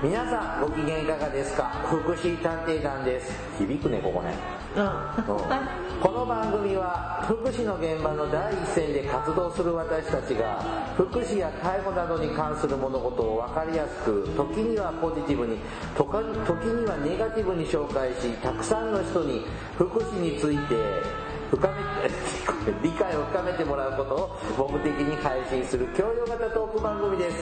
[0.00, 1.64] 皆さんご機嫌いかがですか？
[1.90, 3.32] 福祉探偵団です。
[3.58, 4.32] 響くねここね、
[4.76, 4.84] うん。
[4.84, 4.90] うん。
[6.00, 10.62] この番組は福祉の現場の第一線で活動する私たちが
[10.96, 15.58] 福祉や介護などに関する物事を分かりやすく時にはポジティブに
[15.96, 19.42] 時にはネガティブに紹介したくさんの人に
[19.76, 20.76] 福祉について
[21.50, 21.74] 深め
[22.84, 27.36] 理解を深めてもらうことを目的に配信する教養型トーク番組です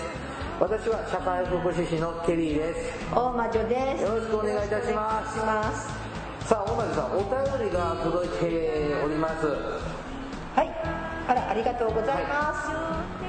[0.59, 4.03] 私は社会福祉士のケリーです大魔女です。
[4.03, 5.37] よろしくお願いいたします。
[6.49, 9.47] さあ大前さんお便りが届いております
[10.55, 10.96] はい。
[11.29, 12.71] あら、ありがとうございます。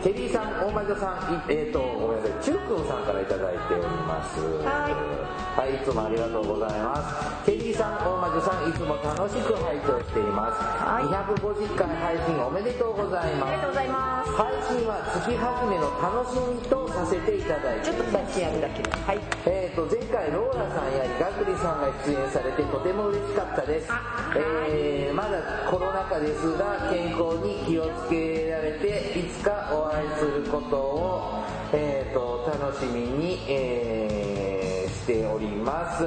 [0.03, 4.39] ケリーさん、大前田さん、いえっ、と、ごめんなさい、チュウくんさんからいただいております。
[4.61, 7.01] はいはい、いつもありがとうございま
[7.41, 7.49] す。
[7.49, 10.61] ケリーさん、大前田さん、いつも楽しく拝聴しています。
[10.61, 13.69] はい250回配信おめでとうございますありがとう。
[13.69, 14.31] ございます。
[14.37, 18.91] 配信は月始めの楽しみとさせていただいてちょっと立ち上げだけど。
[18.93, 19.19] はい。
[19.49, 23.89] えー、と前回ローラさんやイガグリさんが出演されてとても嬉しかったです、
[24.37, 25.41] えーまだ
[25.71, 31.43] コロナ禍ですが健康に気をつけられていつかお会いすることを、
[31.73, 34.57] えー、と楽しみに、えー
[34.87, 36.03] しております。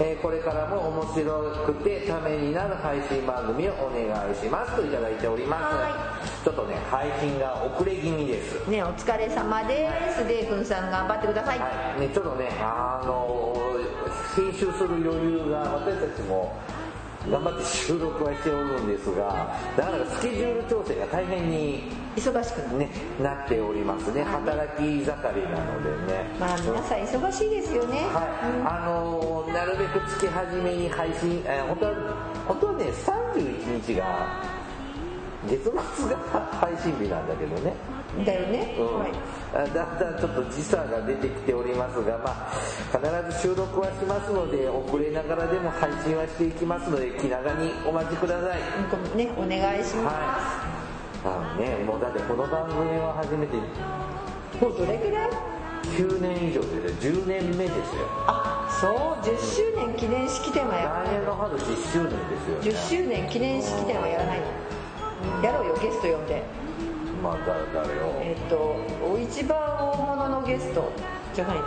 [0.00, 4.74] えーこれからも面白くてためになる配信番組をお願いします。
[4.74, 8.68] といただいております、はちょっとね配信が遅れ気味です。
[8.68, 10.26] ね、お疲れ様です。
[10.26, 11.58] デイ君さん頑張ってください。
[11.60, 13.54] はい、ね、ちょっとね、あの
[14.34, 16.58] 編集する余裕が私たちも
[17.30, 22.78] 頑張って収録はしておるんですが、だからスケジュール調整が大変に、忙しく。
[22.78, 22.88] ね、
[23.20, 24.22] なっておりますね。
[24.22, 26.30] 働き盛りなのでね。
[26.38, 28.06] まあ皆さん忙しいですよね。
[28.12, 28.26] はい、
[28.64, 31.92] あのなるべく月始めに配信、えー本当は、
[32.46, 34.42] 本当はね、31日が、
[35.48, 35.78] 月末が
[36.60, 37.74] 配信日なんだけどね。
[38.24, 38.76] だよね。
[38.78, 38.98] うん。
[39.00, 39.12] はい。
[39.54, 42.58] あだんだんちょっと時差が出てきておりますが、まあ、
[42.90, 48.58] 必ず収録はしますので遅れながらでも配信はしていきますので気長にお待ちください。
[48.58, 50.14] うんね、お願いしまはい。
[51.24, 53.56] あのねもうだってこの番組は初めて。
[54.58, 54.64] す。
[54.64, 55.30] もうどれくらい
[55.94, 56.66] ？9年以上で
[56.98, 58.10] 10年目ですよ。
[58.26, 58.90] あ、そう、
[59.22, 61.14] 10周年記念式典はやらない。
[61.14, 61.62] 来年の春10
[61.92, 62.74] 周年ですよ。
[62.74, 64.46] 10周年記念式典はやらないの？
[65.42, 66.42] やろうよゲスト呼んで
[67.24, 68.20] まあ誰誰を？
[68.20, 68.76] えっ、と
[69.18, 70.92] 一番大物のゲスト
[71.34, 71.62] じゃないな。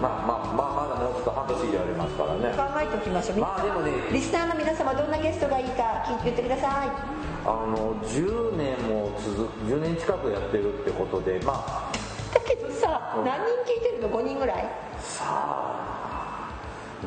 [0.00, 2.54] まあまあまあまだもうちょっと半年以上ありますからね。
[2.56, 3.38] 考えておきましょう。
[3.38, 6.88] まあでもねリスナーの皆様どんなゲストがいいか聞いて言ってください。
[7.44, 11.92] あの10年も続く10年近くやってるってことでまあ。
[12.32, 13.24] だけどさ、うん。
[13.24, 14.64] 何人聞いてるの？5人ぐらい？
[15.00, 16.48] さあ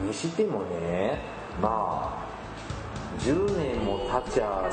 [0.06, 1.20] にしてもね
[1.62, 4.70] まあ10年も経っちゃ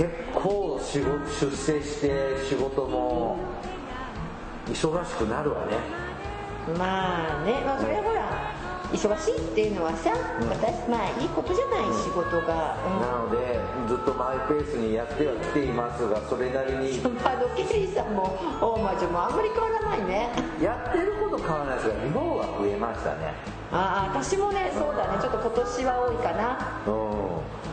[0.00, 2.10] 結構仕事出世して
[2.48, 3.36] 仕事も
[4.64, 5.76] 忙しくなるわね。
[6.78, 8.54] まあねまあそれはほら
[8.94, 20.30] 忙しいっていうのはさ、うん私まあいいことじゃない、仕事が、なのでずっとマイペースにやってはきていますがそれなりにうん、あのケリーさんも大魔女もあんまり変わらないね。
[20.62, 23.34] やってること変わらないですが量は増えましたね。
[23.70, 25.20] ああ私もねそうだね。
[25.20, 26.80] ちょっと今年は多いかな。
[26.88, 26.90] う
[27.36, 27.69] ん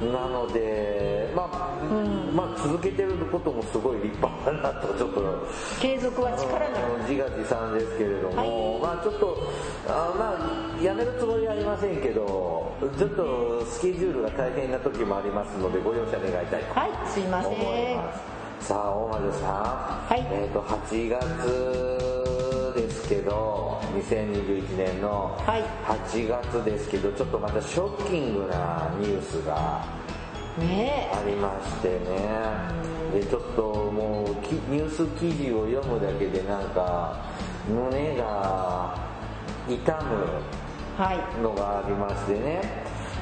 [0.00, 2.34] なのでまあ、うん。
[2.34, 5.20] まあ続けてることもすごい立派だなとちょっと。
[5.80, 8.44] 継続は力なりうん自画自賛ですけれども、は
[8.94, 8.96] い。
[8.96, 9.36] まあちょっと
[9.88, 18.30] あまあやめるつもりはありませんけどちょっとスケジュールが大変な時もありますのでご容赦願いたいとはいすいません。
[18.60, 19.52] さあ大魔女さん、
[20.08, 20.26] はい。
[20.30, 22.19] えっ、と8月
[23.10, 25.64] けど2021年のはい。
[25.84, 29.84] 8月ですけどちょっとまたショッキングなニュースが
[30.58, 32.00] ねありましてね。
[33.12, 37.16] でちょっともうきニュース記事を読むだけでなんか
[37.68, 38.96] 胸が
[39.68, 42.60] 痛むのがありましてね、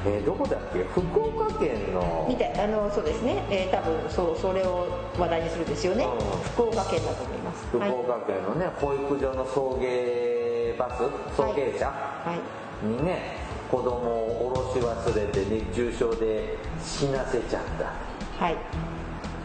[0.05, 0.83] えーどこだっけ？
[0.83, 2.27] 福岡県の。
[2.29, 4.87] みたいあのそうですね、えー、多分そうそれを
[5.17, 6.39] 話題にするですよね、うん。
[6.53, 7.33] 福岡県だと思
[7.69, 11.03] 福はい、岡県のね、保育所の送迎バス
[11.35, 12.35] 送迎車は
[12.83, 13.37] い、にね
[13.69, 18.43] 子供を降ろし忘れて熱中症で死なせちゃった。
[18.43, 18.57] はい。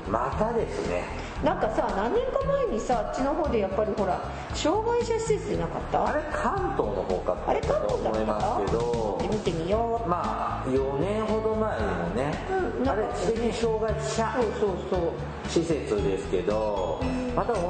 [0.09, 1.05] またですね。
[1.43, 4.21] なんかさ何年か前にさあっちの方でやっぱりほら
[4.55, 6.07] 障害者施設でなかった？
[6.07, 9.19] あれ関東の方かあれ関東だと思いますけど。
[9.31, 10.09] 見てみよう。
[10.09, 12.35] まあ4年ほど前にもね、
[12.81, 12.89] うん。
[12.89, 15.11] あれ知的障害者そうそうそう。
[15.49, 17.01] 施設ですけど
[17.35, 17.61] また同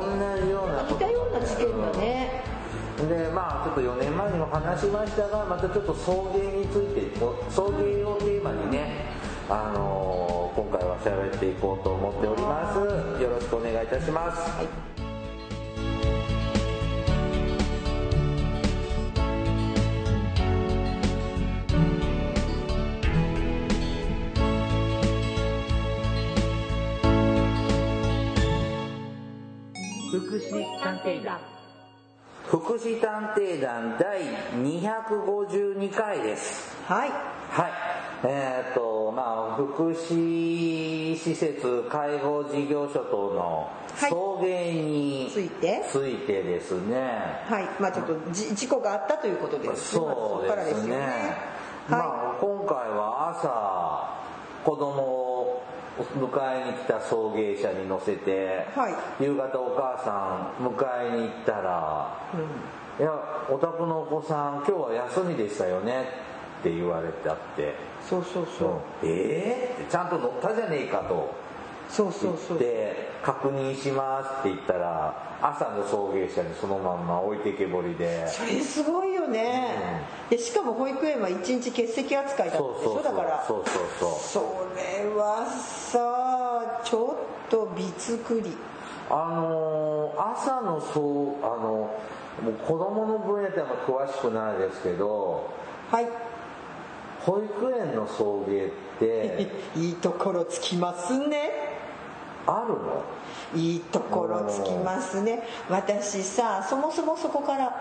[0.43, 2.43] じような似たような事件だね。
[3.09, 7.19] でまあちょっと4年前にも話しましたがまたちょっと送迎について
[7.51, 9.11] 送迎をテーマにね
[9.49, 12.79] あのー今回は喋っていこうと思っております。
[13.21, 14.94] よろしくお願いいたします、
[30.45, 31.41] 福祉探偵団
[32.47, 34.21] 福祉探偵団第
[34.63, 36.77] 252回です。
[36.87, 37.11] はい。
[37.51, 37.73] はい。
[38.25, 44.11] えっ、とまあ福祉施設介護事業所等のはい。
[44.11, 45.83] 送迎について。
[45.91, 46.43] ついて。
[46.43, 47.69] ですね、はい。
[47.81, 49.75] まあちょっとじ事故があったということですね。
[49.77, 50.97] そうですね。
[50.99, 51.05] は
[51.89, 54.25] まあ今回は朝
[54.65, 55.24] 子供を
[55.99, 59.23] 迎えに来た送迎車に乗せて、はい。
[59.23, 62.37] 夕方お母さん迎えに行ったらい、
[62.99, 63.13] うん、「いや
[63.49, 66.09] お宅のお子さん今日は休みでしたよね」
[66.61, 67.95] って言われてあって。
[68.09, 68.71] そうそうそう
[69.03, 71.31] 「えー?」ってちゃんと乗ったじゃねえかと
[71.89, 72.57] そうそ言うそう。
[72.57, 78.27] って「確認します」って言ったら朝の送迎車にそのまんま置いてけぼりで。
[78.29, 82.99] それすごいよね、でしかも保育園は一日欠席扱いだったでしそうそうそう。
[83.01, 84.11] ょだからそうそうそう。
[84.21, 87.17] それはさちょ
[87.47, 88.57] っとびつくり。
[89.11, 91.91] あのー朝のそうあの
[92.43, 95.51] もう子供の分野ってあんま詳しくないですけど
[95.91, 96.09] はい。
[97.21, 101.74] 保育園の送迎って いいところつきますね
[102.47, 103.03] あるの？
[103.55, 105.43] いいところつきますね。
[105.69, 107.73] 私さそもそもそこから。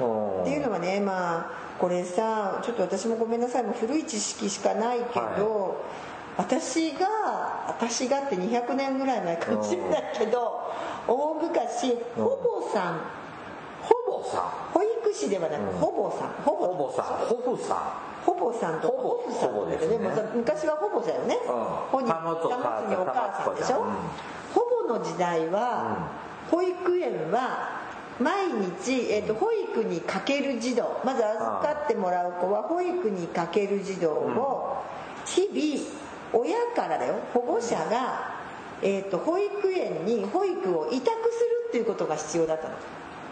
[0.00, 0.42] うん。
[0.42, 3.62] っていうのはねまあこれさちょっと私もごめんなさい。
[3.62, 5.82] もう古い知識しかないけど、
[6.36, 7.06] 私が
[7.68, 10.72] 私がって200年ぐらい前かもしれないけど
[11.06, 13.00] 大昔ほぼさん。
[13.82, 14.40] ほぼさん。
[14.74, 16.28] 保育士ではなくほぼさん。
[16.44, 16.66] ほぼ。
[16.66, 17.06] ほぼさん。
[17.26, 20.14] ほふさほぼさんとほぼさんだけどねね。
[20.34, 21.64] 昔はほぼだよね、うん。
[21.90, 23.92] ほにたもとたもつにお母さんでしょ、うん。
[24.54, 26.10] ほぼの時代は、
[26.50, 27.80] 保育園は
[28.20, 31.00] 毎日、えー、と保育にかける児童。
[31.04, 34.84] まず預かってもらう子は保育にかける児童を
[35.24, 36.00] 日々
[36.32, 37.14] 親からだよ。
[37.32, 38.36] 保護者が、
[38.82, 41.14] えー、と保育園に保育を委託する
[41.68, 42.74] っていうことが必要だったの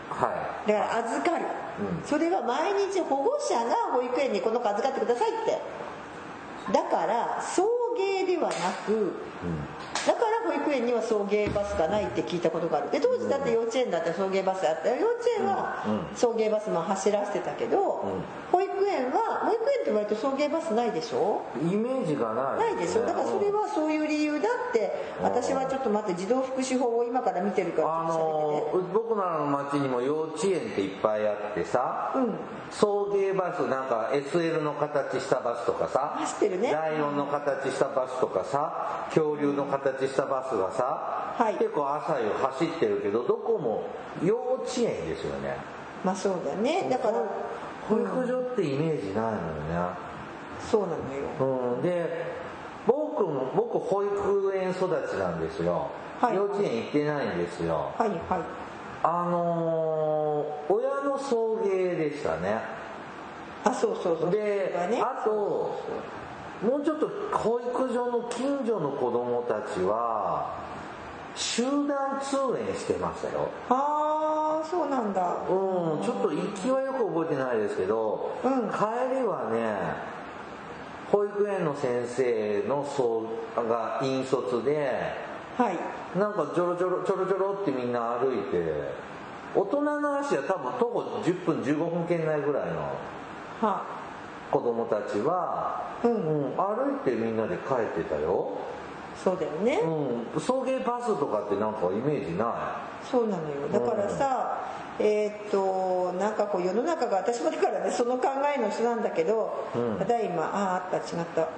[0.08, 1.46] はだから預かる、
[1.80, 2.06] うん。
[2.06, 5.58] それは毎日保護者が保育園にこの子預かってくださいって。
[6.72, 8.54] だから送迎ではな
[8.86, 9.12] く
[10.06, 12.90] だから保育園には送迎バスがないって聞いたことがある。
[12.90, 14.88] で当時だって幼稚園だって送迎バスあった。
[14.88, 16.16] よ幼稚園はうん。
[16.16, 18.22] 送迎バスも走らせてたけど、うん。
[18.50, 21.42] 保育園は保育園って言われて送迎バスないでしょ？
[21.62, 22.74] いイメージがない。
[22.74, 23.02] ないでしょ？
[23.02, 32.34] だからそれはそういう理由だって私はちょっと待って児童福祉法を今から見てるからあの僕らの町にも幼稚園っていっぱいあってさ、うん。
[32.70, 36.72] 送迎バスなんか SL の形したバスとかさ走ってるね。
[36.72, 41.54] ライオンの形したバスとかさ恐竜の形したバスがさ、はい。
[41.54, 43.84] 結構朝夕走ってるけどどこも
[44.22, 45.56] 幼稚園ですよね。
[46.04, 46.88] まあそうだね。
[46.90, 47.22] だから
[47.88, 49.38] 保育所ってイメージないのよね。
[50.70, 51.74] そうなのよ。
[51.74, 52.26] うん、で
[52.86, 56.36] 僕も僕保育園育ちなんですよ、はい。
[56.36, 57.92] 幼稚園行ってないんですよ。
[57.96, 58.18] はいはい。
[59.02, 62.60] あのー親の送迎でしたね。
[63.64, 64.30] あそうそうそう。
[64.30, 65.00] でね。
[65.00, 65.80] あと
[66.62, 70.58] もうちょっと保育所の近所の子供たちは
[71.36, 73.48] 集団通園してましたよ。
[73.68, 75.36] ああそうなんだ。
[75.48, 78.50] うんちょっと行きはよく覚えてないですけど、うん。
[78.70, 79.76] 帰りはね
[81.12, 83.24] 保育園の先生のそ
[83.56, 85.78] うが引率ではい。
[86.18, 89.08] なんかちょろちょろちょろちょろってみんな歩いて
[89.54, 92.92] 大人の足は多分徒歩10分15分圏内ぐらいの
[93.60, 93.97] は
[94.50, 96.16] 子供たちは、うんう
[96.48, 98.56] ん歩いてみんなで帰ってたよ、
[99.22, 99.80] そうだよね、
[100.34, 103.68] うん、送迎バスとかってなんかイメージなそうなのよ。
[103.72, 104.58] だからさ、
[104.98, 109.98] えーっとなんかこう世の中が私もだからねその考えの人なんだけど、うん。
[109.98, 111.48] ただいまあああった違った。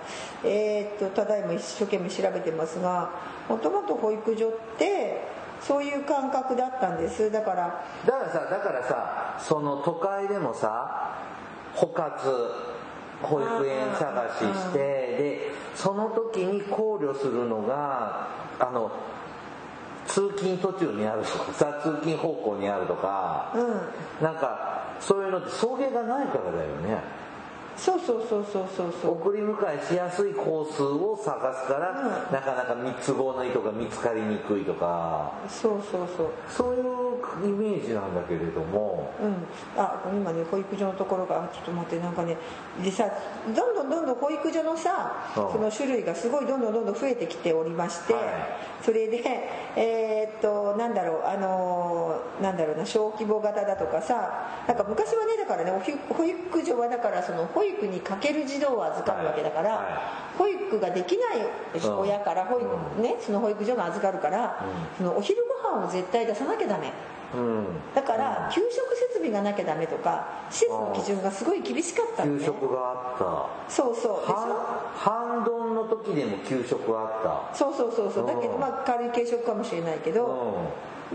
[0.44, 3.10] えーっとただいま一生懸命調べてますが
[3.48, 5.22] もともと保育所って
[5.60, 7.30] そういう感覚だったんです。
[7.30, 11.16] だからいだからさだからさその都会でもさ
[11.74, 12.10] 補活
[13.22, 18.90] 保育園探ししてでその時に考慮するのがあの
[20.06, 24.24] 通勤途中にあるとかさ通勤方向にあるとか、うん。
[24.24, 27.19] なんかそういうのって送迎がないからだよね
[27.80, 29.12] そうそうそうそうそうそう。
[29.12, 32.32] 送り迎えしやすいコースを探すから、うん。
[32.32, 35.32] なかなか三つ子の糸が見つかりにくいとか。
[35.48, 36.28] そうそうそう。
[36.46, 36.84] そういう
[37.46, 39.10] イメージなんだけれども。
[39.18, 42.36] うん、あ今ね保育所のところがあちょっと待ってなんかね
[42.82, 43.06] でさ
[43.46, 45.52] どんどんどんどん保育所のさ、うん。
[45.52, 48.24] その種類がすごいどんどんどんどん増えてきておりまして、はい。
[48.82, 49.22] それで
[49.76, 55.72] えーっとなんだろうあのーなんだろうな小規模型だとかさなんか昔はねだからね
[56.08, 59.84] 保育所はだからその保育育にかける児童を預かるわけだから、はい。
[59.84, 60.38] はい。
[60.38, 61.38] 保育ができない
[61.74, 64.64] うん親から保育、ね、その保育所が預かるから、
[64.96, 66.92] そのお昼ご飯を絶対出さなきゃダメ。
[67.34, 67.66] うん。
[67.94, 72.40] だから給食設備がなきゃダメとか施設の基準がすごい厳しかったのね。
[72.40, 72.78] 給食が
[73.18, 74.26] あっそうそう。
[74.26, 74.48] 半
[74.94, 78.26] 半丼の時でも給食あっそうそうそうそう。
[78.26, 78.60] だけどうん。
[78.60, 80.54] まあ軽い軽食かもしれないけたど、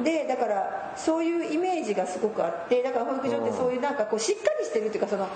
[0.03, 5.27] でだからそういうイメージがすごくあってだから保育所ってそういうなんかこうしっかりしてるっていうかその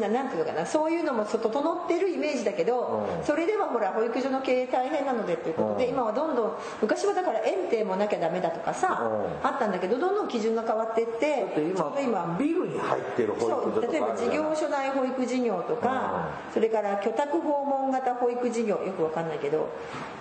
[0.00, 3.24] ななんていうのかなそういうのも整ってるイメージだけどうん。
[3.24, 5.90] それではほら保育所の経営大変なのでっていうことでうん。
[5.92, 6.52] 今はどんどん
[6.82, 9.00] 昔はだから園庭もなきゃダメだとかさ
[9.42, 9.46] うん。
[9.46, 19.68] あったんだけどどんどん基準が変わってって今今ビルに入ってる保育所例えば事業所内保育事業とかそれから居宅訪問型保育事業よくわかんないけど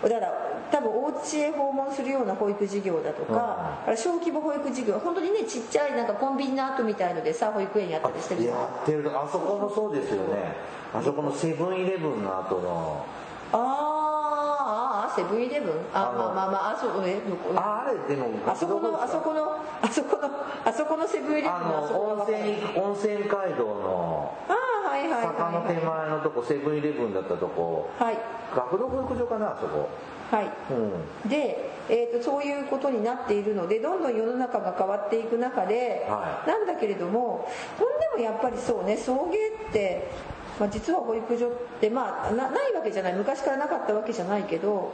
[0.04, 10.56] だから多分お家へ訪問するような保育事業だとかあれ小規模保育事業本当にねちっちゃいなんかコンビニの後みたいのでさ保育園やったりしてるやってるあそこもそうですよね。
[10.94, 13.06] あそこのセブンイレブンの後の。
[13.54, 15.74] あーあーセブンイレブン？
[15.94, 20.30] あまあまあまああそこえどこああれでもあそこのあそこのあそこの
[20.66, 22.46] あそこのセブンイレブンあのあそこの温泉
[22.76, 24.54] 温泉街道のあ
[24.88, 27.90] あはいはい坂の手はい前のとこセブンイレブンだったとこ。
[27.98, 28.18] はい。
[28.56, 29.90] 学童保育所かなあそこ
[30.32, 30.50] はい。
[30.74, 31.30] うん。
[31.30, 36.50] で、えー、とそういうことになっているのでどんどん世の中が変わっていく中で、はい。
[36.50, 40.12] なんだけれどもほんでもやっぱりそうね送迎って、
[40.60, 43.14] まあ、実は保育所って、まあ、なないわけじゃない。
[43.14, 44.92] 昔からなかったわけじゃないけど、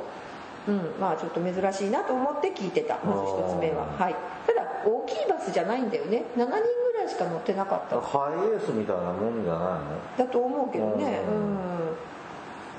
[0.68, 3.00] うん、まあちょっと珍しいなと思って聞いてた。
[3.04, 6.25] まず一つ目は、はい、ただ大きいバスじゃないんだよね。
[6.38, 8.00] 7人ぐらいしか乗ってなかった。
[8.00, 10.25] ハイエースみたいなもんじゃないの？
[10.28, 11.22] だと思うけどね。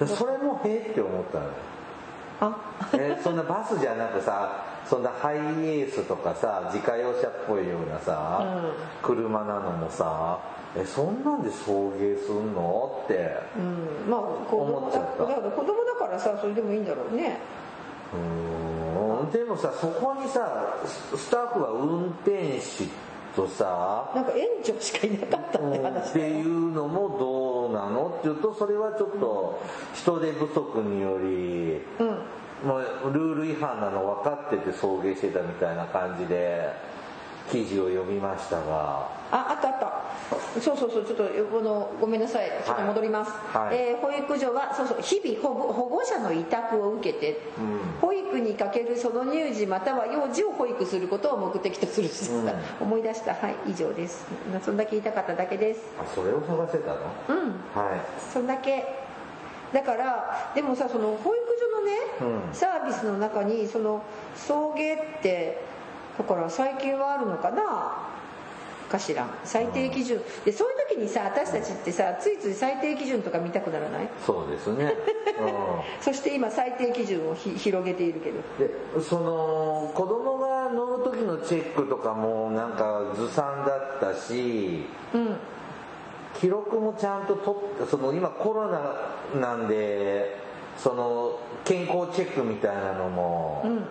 [0.00, 0.08] ううん。
[0.08, 1.50] それもへえって思ったのよ
[2.40, 2.56] あ。
[2.92, 8.44] えそんなバスじゃなくさそんなハイエースとかさ自家用車っぽいようなさ、
[9.02, 10.38] 車なのもさ
[10.76, 13.02] えそんなんで送迎すんの？
[13.04, 14.10] ってうん。
[14.10, 15.24] まあ子供だ思っちゃった。
[15.24, 17.38] だから子供だからさそれでもいいんだろうね。
[18.12, 19.30] うーん。
[19.30, 22.84] でもさそこにさススタッフは運転手
[23.34, 24.12] とさ。
[24.14, 28.14] なんか園長しかいなかったって話っていうのもどうなの？
[28.18, 29.60] っていうとそれはちょっと
[29.94, 32.18] 人手不足によりうん。
[32.64, 36.72] もうルール違反なの分かってて送迎してたみたいな感じで
[37.50, 39.08] 記事を読みましたが。
[39.30, 40.60] ああったあった。
[40.60, 42.48] そうそうそうちょっとこのごめんなさい。
[42.64, 43.76] ちょっと戻ります、はい。
[43.76, 48.00] えー保育所はそうそう日々保護保護者の委託を受けて、うん。
[48.00, 53.34] 保育にかけるその乳児または幼児を保育することを目的とする施設だ、思い出した。
[53.34, 54.24] はい以上です。
[54.64, 55.80] そんだけ言いたかっただけです。
[56.00, 56.98] あそれを探せたの？
[57.28, 57.36] うん。
[57.74, 58.00] はい。
[58.32, 59.04] そんだけ。
[59.72, 61.92] だからでもさその保育所のね、
[62.48, 62.54] うん。
[62.54, 64.02] サービスの中にその
[64.36, 65.73] 送迎って
[66.18, 68.08] だから最近はあるのかな？
[68.88, 69.26] かしら。
[69.44, 70.20] 最低基準。
[70.44, 74.08] でそういう時にさ私たちってさついつい最低基準とか見たくならない？
[74.24, 74.84] そうですね、
[75.40, 78.38] うそして今最低基準をひ広げているけど。
[78.38, 85.36] ん、でその子供が乗る時のチェックとかもなんかずさんだったしうん。
[86.34, 90.36] 記録もちゃんと取ってその今コロナなんで
[90.76, 93.86] その健康チェックみたいなのもうん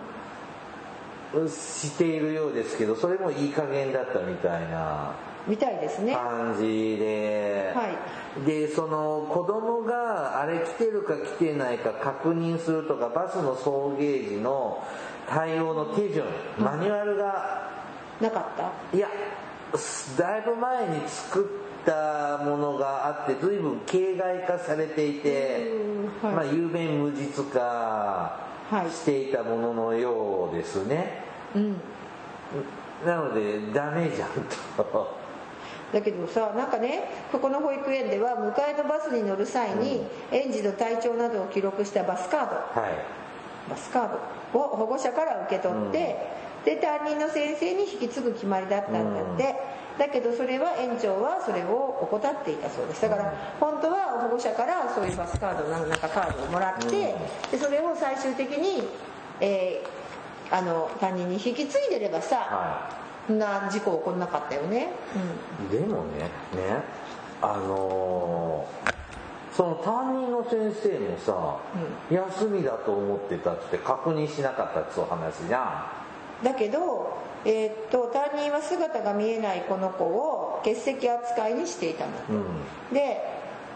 [1.48, 5.12] しているようですけどそれもいい加減だったみたいな
[5.46, 6.14] みたいですね。
[6.14, 14.82] 感じで、はでその子供があれ来てるか来てないか確認するとかバスの送迎時の
[15.28, 16.24] 対応の手順
[16.58, 17.70] マニュアルが
[18.20, 18.96] なかった？
[18.96, 19.08] いや
[20.16, 25.72] だいぶ前に作ったものがあって随分形骸化されていて、
[26.22, 26.34] うんはい。
[26.36, 28.38] まあ有名無実化
[28.70, 28.90] はい。
[28.90, 31.23] していたもののようですね、
[31.54, 31.76] うん。
[33.06, 34.30] なのでダメじゃん
[34.76, 35.24] と。
[35.92, 42.80] だけどさなんかねここの保育園では迎えのバスに乗る際に園児の体調などを記録したバスカード。
[42.80, 43.70] はい。
[43.70, 44.08] バスカー
[44.52, 44.58] ド。
[44.58, 46.16] を保護者から受け取って、
[46.64, 49.54] で担任の先生に引き継ぐ決まりだったんだって、
[49.98, 53.02] だけどそれは園長はそれを怠っていたそうです。
[53.02, 57.14] だから本当は保護者からそういうバスカードなんかカードをもらって、
[57.50, 58.88] でそれを最終的に、
[59.40, 60.03] えー
[60.50, 62.90] あの担任に引き継いでればさ、は
[63.26, 64.90] そんな事故起こんなかったよね、
[65.70, 66.24] いでもね
[66.54, 66.82] ね
[67.40, 68.94] あのー
[69.54, 71.60] その担任の先生もさ、
[72.10, 75.92] 休みだと思ってたって確認しなかったってそう話じゃ
[76.40, 82.10] うん、だけど、えーっと担任は姿が見えないこの子を欠席扱いにしていたの、
[82.40, 82.48] んう
[82.90, 82.94] ん。
[82.94, 83.20] で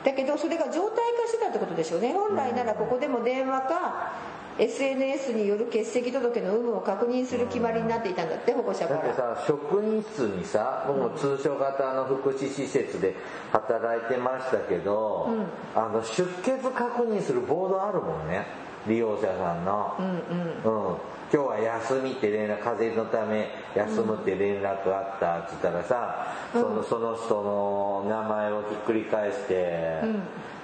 [0.04, 2.12] だけどそれが常態化してたってことでしょうね。
[2.12, 4.12] 本来ならここでも電話か
[4.58, 9.02] SNS による欠席届の有無を確認する決まりになっていたんだって保護者から。
[9.02, 13.14] だってさ職員室にさ僕も通所型の福祉施設で
[13.52, 15.28] 働いてましたけど、
[15.74, 18.46] あの出欠確認するボードあるもんね。
[18.86, 20.88] 利用者さんの、うんうん。
[20.90, 20.96] うん、
[21.30, 30.00] 今日は休みって連絡風邪のため休むって連絡あったっつったらさ、そのその人の名前をひっくり返して、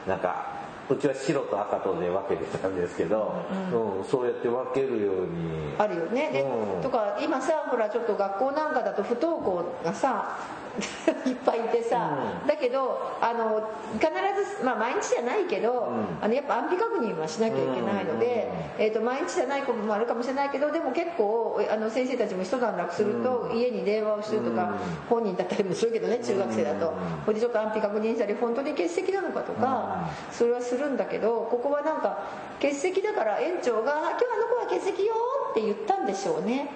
[0.07, 0.54] なんか
[0.91, 3.35] うちは白と赤とで分けてたんですけど、
[3.73, 5.75] うんそうやって分けるように。
[5.79, 6.31] あるよね。
[6.31, 6.83] で、うん。
[6.83, 10.39] とか今さほらちょっと学校なんかだと不登校がさ
[11.27, 12.11] いっぱいいてさ、
[12.47, 13.63] だけどあの
[13.95, 14.11] 必
[14.59, 15.89] ず、まあ、毎日じゃないけど、
[16.21, 24.75] あのやっぱ安否確認はしなきゃいけないので、えー、と毎日じゃないこともあるかもしれないけどでも結構あの先生たちも一段落すると、家に電話をするとか、
[25.09, 26.93] 本人だったりもするけどね中学生だと、
[27.25, 32.19] これでちょっと安否確認したり本当に欠席なのかとか、それはするんだけどここはなんか
[32.61, 35.15] 欠席だから園長が「今日あの子は欠席よ」
[35.53, 36.71] って言ったんでしょうね、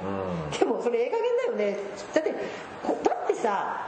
[0.58, 1.78] でもそれええ加減だよね。
[2.14, 2.34] だって
[2.86, 3.86] こだってさ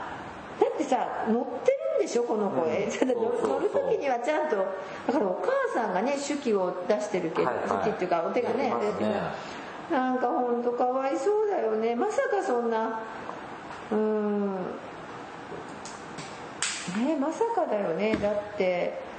[0.59, 3.49] だってさ乗ってるんでしょこの子、えだって乗そうそうそう。
[3.49, 4.55] 乗る時にはちゃんと
[5.07, 7.85] だからお母さんがね手記を出してるけど、はいはい。
[7.85, 8.73] 手記っていうかお手がねね。
[9.91, 11.95] なんか本当かわいそうだよね。
[11.95, 12.99] まさかそんな
[13.91, 14.55] うーん。
[17.05, 18.15] ねまさかだよね。
[18.15, 19.10] だって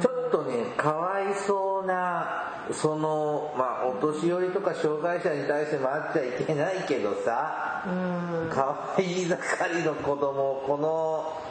[0.00, 8.50] ちょっとねかわいそうなそのまあお年寄りとか障害者に対してもあっちゃいけないけどさうん。
[8.50, 9.36] かわいい盛
[9.74, 11.42] りの子供この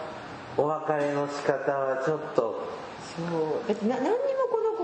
[0.58, 2.68] お別れの仕方はちょっと。
[3.16, 3.68] そう。
[3.68, 4.37] だってな何に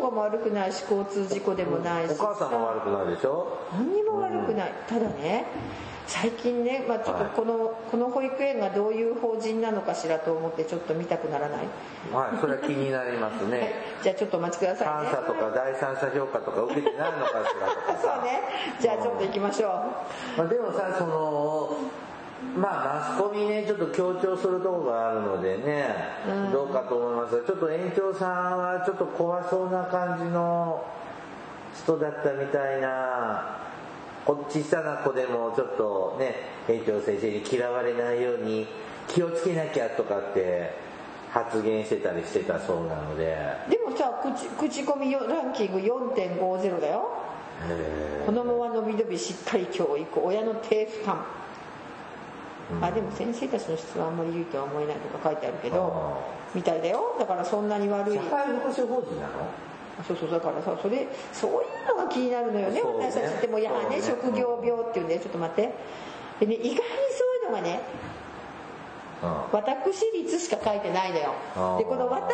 [0.10, 2.12] 子が悪くないし交通事故でもないし。
[2.12, 3.48] お母さんも悪くないでしょ？
[3.74, 5.46] 何にも悪くない、ただね
[6.06, 11.58] 最近ね、まあ、ちょっとこの,、この保育園がどういう法人なのかしらと思ってちょっと見たくならない、
[12.12, 13.52] はいそれは気になりますはい。
[13.54, 15.12] ねじゃあちょっとお待ちくださいね。
[15.12, 18.20] 監査とか第三者評価とか受けてないのかしらとかさ。
[18.20, 18.42] そうね。
[18.82, 19.72] じゃあちょっと行きましょう。
[20.38, 21.78] まあ、でもさその
[22.56, 25.88] まあマスコミねちょっと強調するところがあるのでね、
[26.52, 27.42] どうかと思います。
[27.42, 30.86] がちょっと園長さんはちょっと怖そうな感じの
[31.76, 33.58] 人だったみたいな
[34.26, 36.36] こ小さな子でもちょっとね
[36.68, 38.68] 園長先生に嫌われないように
[39.08, 40.74] 気をつけなきゃとかって
[41.32, 43.36] 発言してたりしてたそうなので。
[43.70, 47.10] でもさ口口コミよランキング4.50だよ。
[47.68, 51.26] へ子供は伸び伸びしっかり教育親の低負担、
[52.82, 56.18] あでも先生たちの質はあんまり言うとは思えないとか書いてあるけど
[56.56, 57.16] みたいだよ。
[57.20, 58.16] だからそんなに悪い。
[58.16, 59.50] 社会福祉法人なの？
[60.08, 62.82] そうそうだからさそれそういうのが気になるのよねね。
[62.82, 63.48] 私たちって。
[63.48, 64.02] もういやねそうね。
[64.02, 65.74] 職業病っていうんでちょっと待って。
[66.40, 67.82] でね意外にそういうのがね
[69.22, 71.34] うん私立しか書いてないのよ。
[71.78, 72.34] でこの私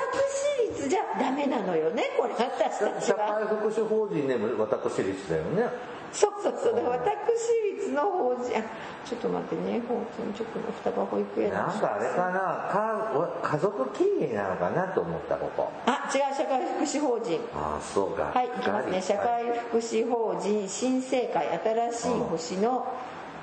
[0.71, 5.69] 立じゃダメなのよねこれ私たち社は会福祉法人でも私立だよね
[6.11, 8.63] そうそうそう私立の法人あ
[9.05, 12.39] ちょっと待ってね法人ちょっと双葉保育園のなんかあれかな
[12.71, 19.01] か家族経営なのかなと思ったここあ違う社会福祉法人ああそうかはい、いきますね。
[19.01, 21.47] 社会福祉法人新生会
[21.91, 22.85] 新しい星の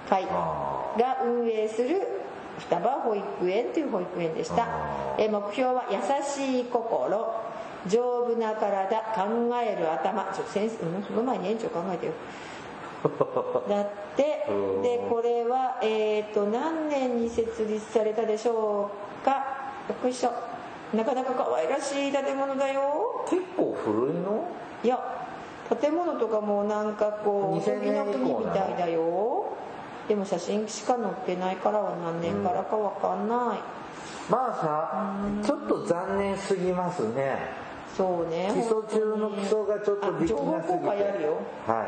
[0.08, 2.02] 会あが運営する
[2.58, 5.16] 双葉保育園という保育園でしたあ。
[5.18, 7.34] え目標は優しい心、
[7.86, 9.22] 丈夫な体、考
[9.62, 10.24] える頭。
[10.34, 12.12] ちょ先生、うんその前に園長考えてよ。
[13.68, 14.82] だってうん。
[14.82, 18.90] でこれは、えー、と何年に設立されたでしょ
[19.22, 19.44] うか？
[20.02, 20.30] よいしょ。
[20.94, 23.24] なかなか可愛らしい建物だよ。
[23.28, 24.44] 結構古いの？
[24.82, 24.98] いや
[25.80, 28.04] 建物とかもなんかこう2000時の？
[28.04, 29.46] 国みたいだよ。
[30.08, 33.58] でも写真しか載ってないからは何年からかわかんない、
[34.30, 37.36] まあさちょっと残念すぎますね。
[37.96, 41.28] そうね基礎中の基礎がちょっとできなすぎてあ情報公開あるよ。
[41.66, 41.84] は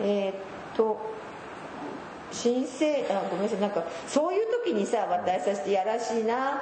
[0.00, 0.34] えーっ
[0.76, 1.18] と
[2.30, 3.60] 申請あごめんなさい。
[3.60, 6.60] なんかそういう時にさ私たちってやらしいな。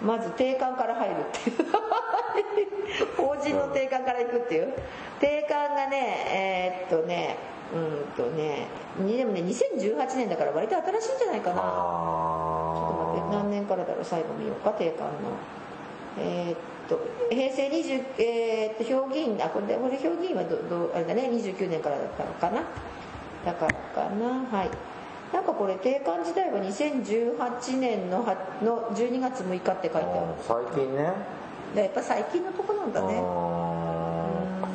[0.00, 1.56] まず定款から入るっていう。
[3.18, 4.72] 法人の定款から行くっていう。
[5.20, 7.36] 定款がねえーっとね
[7.74, 14.04] うんとねにでもね2018年だから割と新しいんじゃないかいなちょっと待ってあ何年からだろう。
[14.04, 15.12] 最後見ようか定款の。
[16.20, 16.56] えーっ
[16.88, 22.62] と平成20、えーっと評議員あこれこれ評議員はどどあれだね29年からだったのかな？
[23.44, 24.44] だからかな？
[24.50, 24.70] はい。
[25.32, 30.06] なんかこれ定款自体は2018年のはの12月6日って書いてある。
[30.40, 31.12] 最近ね。
[31.74, 33.20] でやっぱ最近のとこなんだね。
[33.22, 34.68] あ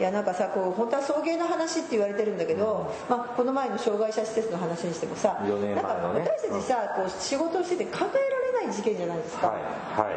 [0.00, 6.20] いやなんかさこう本当は送迎の話って言われてるんだけど、まあ、この前の障害者施設の話にしてもさ4年前のね。
[6.20, 9.62] なんか私たちさこう仕事をしてて考えられない事件じゃないですか、ーはい
[10.02, 10.16] はい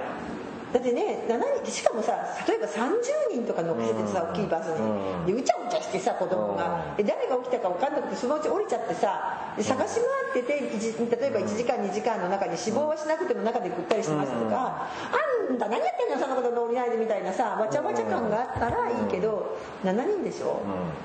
[0.76, 2.12] だってね7人しかもさ
[2.46, 3.00] 例えば30
[3.32, 10.02] 人とか乗っけててさ、大きいバスに、でうちゃうちゃしてさ子供が、で誰が起きたか分かんなくてそのうち降りちゃってさで探し
[10.36, 20.60] 回ってて例えば1時間2時間の中に死亡はしなくても中でぐったりしてますとか、あんた何やってんのそんなこと乗りないでみたいなさわちゃわちゃ感があったらいいけど、7人でしょ、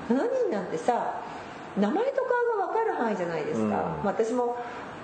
[0.09, 1.23] 7人なんてさ
[1.79, 4.57] 名前と顔が分かる範囲じゃないですか、まあ、私も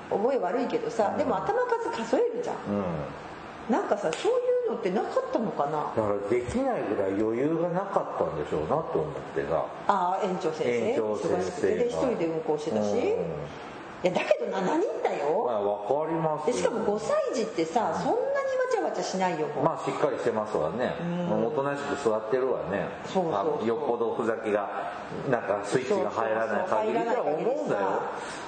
[0.09, 5.91] 覚え悪いけどさ、でも頭数数えるじゃん、なんかさそういうのってなかったのかな？
[5.95, 10.89] だからできないぐらい余裕がなかったんでしょうなと思ってさああ園長先生。
[10.91, 12.97] 園長先生一人で運行してたし、うん
[14.03, 18.23] いやだけど7人だよ、まあわかりますでしかも5歳児ってさそんなにわ
[18.71, 20.93] ちゃわちゃしないよまあしっかりしてますわね、
[21.27, 22.87] もうおとなしく座ってるわね。
[23.05, 24.93] そうそうよっぽどふざけが
[25.29, 28.01] なんかスイッチが入らない限りは思うんだよ。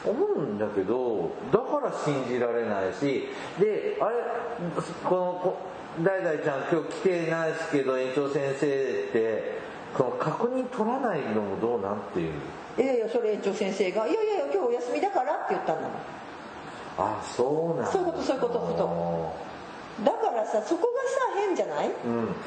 [0.06, 4.16] 思うんだけどだから信じられないしであれ
[5.04, 5.58] このこ
[6.04, 8.68] 代々ちゃん今日来てないですけど園長先生
[9.10, 9.60] って
[9.94, 12.34] この確認取らないのもどうなんっていう
[12.80, 15.92] いやいやそれ園長先生が「いやいや今日お休みだから」って言ったんだもん
[16.98, 17.92] あそうなんだ。
[17.92, 19.34] そういうことそういうことそういうこ
[20.04, 20.06] と。
[20.06, 21.92] だからさそこがさ変じゃない、ん。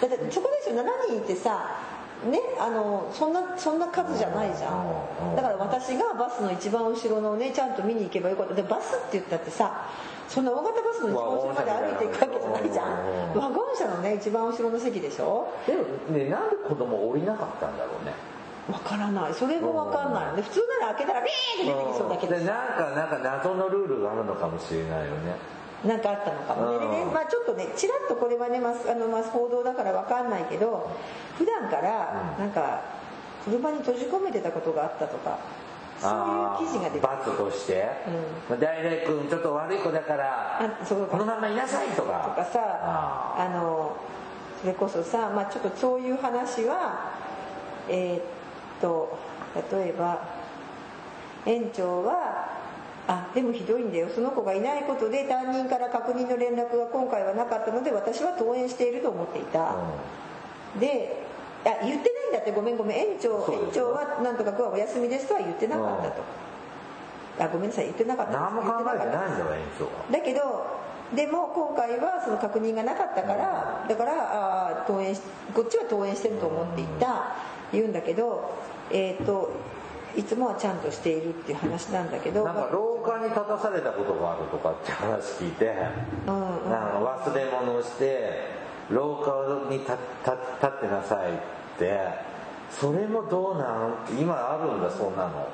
[0.01, 0.77] だってそこですよ。
[0.77, 1.77] 7人ってさ
[2.25, 8.55] ねあのそんなそんな数じゃないじゃうんだから私がバスの一番後ろのねちゃんと見に行けばよかった。
[8.55, 9.87] でバスって言ったってさ
[10.29, 12.71] そんな大型バスの一番後ろまで歩いていくわけじゃない。
[12.73, 13.35] じゃん。
[13.37, 15.49] ワゴン車のね一番後ろの席でしょ？
[15.67, 15.83] でも
[16.17, 18.13] ねなんで子供降りなかったんだろうね
[18.71, 19.35] わからない。
[19.35, 22.35] それもわかんないで普通なら開けたらビーンって出てきそうだけど。
[22.39, 25.35] でなんかなんか謎のルールがあるのかもしれないよね。
[25.85, 26.73] なんかあったのかも。
[26.73, 30.91] ねでね、うんまあ、ちょっとねちらっとこれはねマスあのマス報道だからわかんないけど
[31.37, 32.83] 普段からなんか
[33.45, 35.39] 車に閉じ込めてたことがあったとか
[35.99, 37.89] そういう記事が出て罰として
[38.49, 42.33] 「大々君ちょっと悪い子だからこのままいなさい」とか。
[42.37, 43.97] とかさああの
[44.61, 47.11] それこそさ、まあ、ちょっとそういう話は
[47.89, 48.23] えーっ
[48.83, 49.17] と
[49.71, 50.21] 例えば
[51.47, 52.61] 園長は
[53.07, 54.09] あでもひどいんだよ。
[54.15, 59.75] その子がいないことで担任から確認の連絡が今回はなかったので私は登園していると思っていた、
[60.79, 61.27] で
[61.65, 62.53] あ言ってないんだって。
[62.53, 62.99] ごめんごめん。
[62.99, 66.23] 園長園長はなんとか今日はお休みですとは言ってなかったと、
[67.45, 67.87] あごめんなさい。
[67.87, 68.33] 言ってなかった。
[68.33, 69.91] 何も考えてないんだよ園長は。
[70.11, 70.67] だけど
[71.15, 74.13] でも今回はその確認がなかったからだから
[74.71, 75.21] あー登園し
[75.53, 77.35] こっちは登園してると思っていた。
[77.73, 78.53] 言うんだけど
[78.93, 79.51] えっ、と
[80.17, 82.45] いつもはちゃんとしているっていう話なんだけど。
[82.45, 85.75] なんか廊下に立たされたことがあるとかって話聞いて
[86.27, 86.71] うんうん。
[86.71, 88.31] なんか忘れ物をして
[88.91, 89.99] 廊下に立立
[90.61, 91.37] 立ってなさいっ
[91.79, 92.33] て。
[92.71, 93.95] それもどうなん？
[94.19, 95.47] 今あるんだそんなの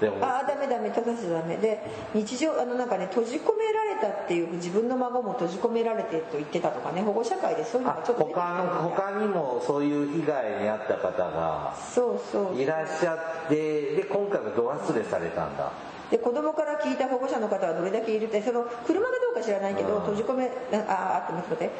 [0.00, 1.56] でもああダメダメ正しいダメ。
[1.56, 1.82] で
[2.14, 7.02] 日常あのなんかね閉じ込められたっていう自分の孫も閉じ込められてと言ってたとかね。
[7.02, 12.60] 保護者会でそういうのあがちょっと他の他にもそういう被害に遭った方がそうそう。
[12.60, 13.54] いらっしゃって
[13.96, 15.72] で今回は度忘れされたんだ？
[16.10, 20.00] で子供から聞いた保護者の方はどれだけいるってその車がどうか知らないけどうん。
[20.02, 21.74] 閉じ込めあああって待って待って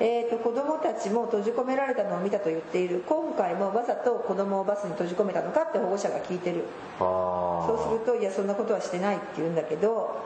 [0.00, 3.04] えー、と子供たちも閉じ込められたのを見たと言っている。
[3.06, 6.64] 今回もわざと子供をバスに閉じ込めたのかって保護者が聞いてる。
[6.98, 10.20] あそうするといやそんなことはしてないって言うんだけど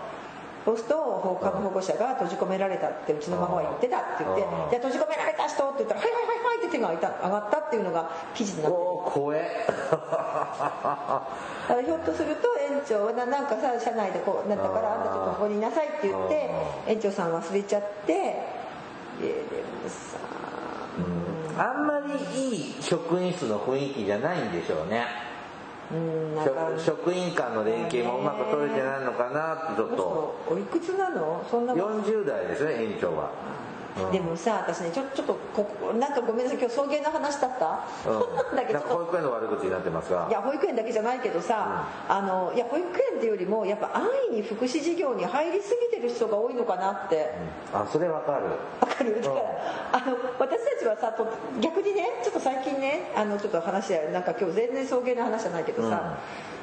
[0.64, 8.82] そうすると他の保護者が閉じ込められたってうちの孫は言ってたって言ってうんじゃあ閉じ込められた人って言ったらはいはいはいはいって手が上がったっていうのが記事になってる。
[8.82, 9.66] おお怖え。
[9.68, 16.50] だからひょっとすると園長はななんかさ車内でこうなったからあんたちょっとここにいなさいって言って
[16.86, 18.12] 園長さん忘れちゃって
[19.20, 19.34] でで
[19.82, 20.18] もさ
[21.58, 25.04] あんまりいい職員室の雰囲気じゃないんでしょうね。
[26.44, 30.34] 職職員間の連携もうまく取れてないのかなってちょっと。
[30.48, 31.44] おいくつなの？
[31.48, 33.66] そんな40代ですね園長は、うん
[34.12, 38.20] でもさ私ねちょちょっとここなんかごめんなさい今日送迎の話だった、うん、
[38.54, 40.26] だけどなんか保育園の悪口になってますが。
[40.28, 47.32] いや保育園だけじゃないけどさ、あのいや保育園っていうよりもやっぱ安易に福祉事業に入りすぎてる人が多いのかなって。
[47.72, 48.44] あそれわかる。
[48.80, 49.20] わかる？
[49.22, 49.42] だから、
[49.92, 51.26] あの私たちはさと
[51.60, 56.18] 逆にねちょっと最近ねあのちょっと話やなんか今日全然送迎の話じゃないけどさ、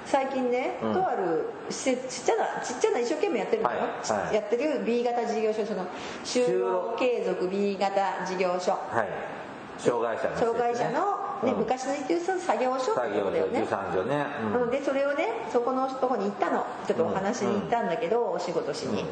[0.06, 0.94] 最近ね、うん。
[0.94, 4.36] とある施設ちっちゃなちっちゃな一生懸命やってるのよ、はいはい。
[4.36, 5.88] やってる B 型事業所その
[6.24, 8.72] 就労継続 B 型事業所。
[8.72, 9.08] はい。
[9.80, 11.60] 障害者のね、障害者の、ねうん。
[11.60, 13.64] 昔の言ってる作業所ってことだよね。
[13.64, 14.26] 13所ね、
[14.56, 14.64] うん。
[14.64, 14.72] うん。
[14.72, 16.66] でそれをねそこのとこに行ったの。
[16.88, 19.06] ちょっとお話しに行ったんだけど、お仕事しに、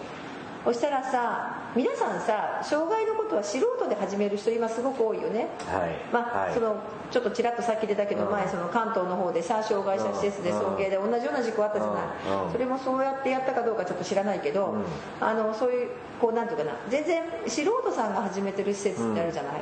[0.63, 5.47] そしたらさ皆さんさ障害のことは素人で始める人今すごく多いよね。
[5.65, 5.89] はい。
[6.13, 6.54] まあ、はい。
[6.54, 6.76] その
[7.10, 8.32] ちょっとちらっとさっき出たけど、うん。
[8.32, 12.45] 前その関東の方でさ障害者施設で送迎で同じような事故あったじゃない、うん。
[12.45, 12.52] うん。
[12.52, 14.84] それもそうやってやったかどうかちょっと知らないけど、うん。
[15.19, 16.74] あのそういうこうなんていうかな。
[16.89, 19.62] 全然素人さんが始めてる施設ってあるじゃない、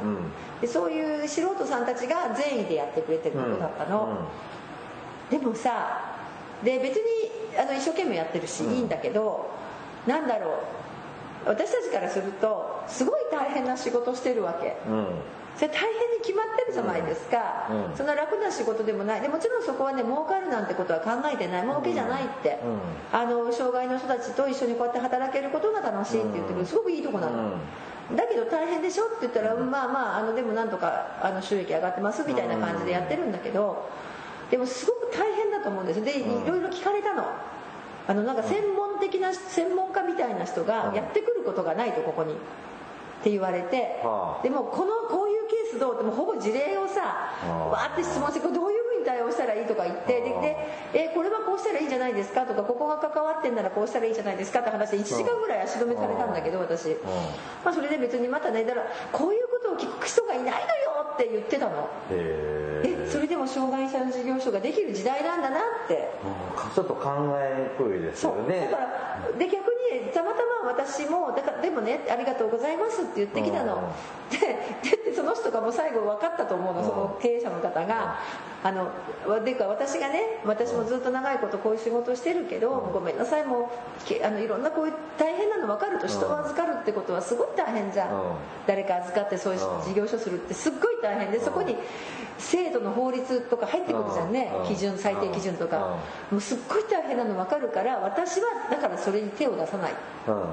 [0.60, 4.28] でそういう素人さんたちが善意でやってくれてることだったの、
[5.30, 6.16] でもさ
[6.62, 8.74] で別にあの一生懸命やってるし、うん。
[8.74, 9.50] いいんだけど
[10.06, 10.54] なんだろう
[11.46, 14.78] 私たちからするとすごい大変な仕事してるわけ。
[14.88, 14.98] うん。
[14.98, 15.06] うん
[15.60, 17.98] それ大変に決まってるじゃないですか、うん。
[17.98, 19.22] そんな楽な仕事でもない。
[19.22, 21.64] でもちろんそこはね儲かるなんてことは考えてない。
[21.64, 23.20] 儲けじゃないって、うん。
[23.20, 26.66] あの障害の人たちと一緒にこうやって働けることが楽しいって言ってる。
[26.66, 27.58] すごくいいとこなの、
[28.16, 33.90] だけど大変でしょって言ったら、うんまあまああのでもなんとかあの収益上がってますみたいな感じでやってるんだけど。
[34.50, 37.26] でもすごく大変だと思うんですでいろいろ聞かれたの。
[38.08, 42.34] あのなんか専門的な専門家みたいな人がやってくることがないとここに。
[42.34, 42.36] っ
[43.22, 44.00] て言われて。
[44.04, 44.44] はあ。
[44.44, 45.96] でもこのこういうケースどう？
[45.96, 47.68] ってもうほぼ事例をさあ。
[47.70, 50.58] わーって質問してこれどういうふうに対応したらいいとか言ってでで
[50.94, 52.46] えこれはこうしたらいいんじゃないですか？
[52.46, 54.60] とかここが関わってんならこうしたらいいじゃないですか？
[54.62, 56.96] って話で1時間ぐらい足止めされたんだけど私。
[57.66, 60.64] まあそれで別にまたねだからこういうことを聞く人がいないのよ
[61.14, 61.90] って言ってたの。
[62.12, 63.10] へえ
[63.40, 66.12] も障害者の事業所ができる時代なんだなって。
[66.24, 66.74] うん。
[66.76, 68.70] ちょっと考えにくいですよね。
[68.70, 69.56] だからで逆
[69.92, 73.94] にたまたま私もだからでもねありがとうございますって言ってきたの。
[74.30, 74.38] で
[74.84, 78.20] ででその人がもう最後分かったと思うのその経営者の方が。
[78.62, 78.92] あの
[79.46, 83.72] でか私がね私もずっと長いことこういう仕事してるけどごめんなさいも
[84.04, 88.14] うけあのいろんなこういう大変なの分かると人を預かるってことはすごい大変じゃん。
[88.14, 88.32] うん。
[88.68, 89.82] 誰か預かってそういううん。
[89.86, 91.78] 事業所するってすっごい大変でそこに
[92.38, 94.52] 制度の法律とか入ってくるじゃんね。
[94.62, 94.68] うん。
[94.68, 95.98] 基準最低基準とか。
[96.32, 99.94] もうすっごい大変なの分かるから私はだからそれに手を出さない。
[100.28, 100.44] うん。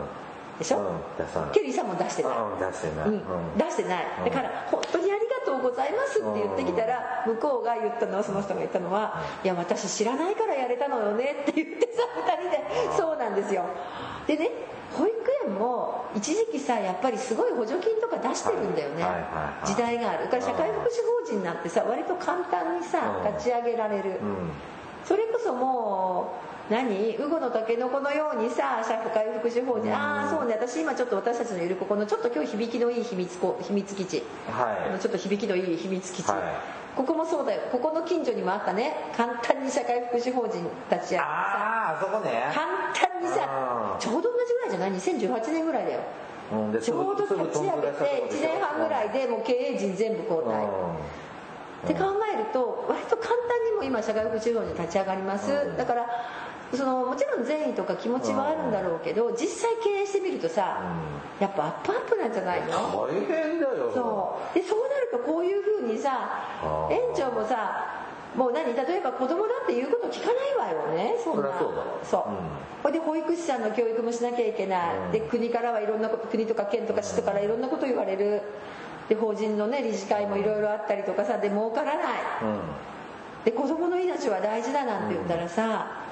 [0.59, 0.85] でしょ、うん。
[1.19, 1.51] 出さない。
[1.51, 2.59] ケリーさんも出してない、うん。
[2.59, 3.11] 出してない。
[3.59, 4.07] 出してない。
[4.19, 5.26] うんだから本当にありが
[5.61, 12.97] とうございますって言ってきたら向こうが言ったのはその人が言ったのは「いや私知らないからやれたのよね」って言ってさ2人で。
[12.97, 13.65] そうなんですよ。
[14.27, 14.51] でね
[14.97, 15.15] 保育
[15.45, 19.05] 園も一時期さやっぱりすごい補助金とか出してるんだよね。
[19.65, 20.25] 時代がある。
[20.25, 20.85] だから社会福祉
[21.25, 23.35] 法人なんてさ割と簡単にさうん。
[23.35, 24.11] 立ち上げられる。
[24.11, 24.51] うん。
[25.05, 27.17] それこそもう何？
[27.17, 30.55] ウゴのタケノコのようにさ社会福祉法人ああそうね。
[30.55, 34.23] 私今ちょっと私たちのいるここのちょっと今日響きのいい秘密こ秘密基地。
[34.49, 36.41] はちょっと響きのいい秘密基地、はい。
[36.97, 37.61] ここもそうだよ。
[37.71, 39.13] ここの近所にもあったね。
[39.17, 41.23] 簡単に社会福祉法人立ち上げてさ。
[41.23, 42.51] あああそこね。
[42.53, 46.01] 簡単にさちょうど同じぐらいじゃない？2018年ぐらいだよ。
[46.53, 50.65] うんでちょうど立ち上げて1年半ぐらいでもう経営陣全部交代。
[50.65, 55.77] って考えると割と簡単にも今社会福祉法人立ち上がります、うん。
[55.77, 56.07] だから
[56.75, 60.83] そのもちろん善意とか気持ちはあるんだろうけど実際経営してみるとさ、
[61.41, 63.07] やっぱアップアップなんじゃないの？
[63.07, 63.93] 大変だよ。
[63.95, 64.55] そう。
[64.55, 68.03] でそうなるとこういうふうにさ園長もさ
[68.35, 68.75] もう何？
[68.75, 71.15] 例えば子供だって言うこと聞かないわよね。
[71.23, 71.57] そんな。
[71.59, 71.85] そうだ。
[72.03, 72.31] そう。
[72.31, 72.37] うん。
[72.83, 75.13] ほいで保育士さんの教育もしなきゃいけない、うん。
[75.13, 78.43] で国からはいろんなこと国とか県とか市とからいろんなこと言われる。
[79.09, 82.05] で法人のね理事会もいろいろあったりとかさで儲からない。
[82.43, 82.61] うん。
[83.45, 86.03] で子供の命は大事だなんて言ったらさ、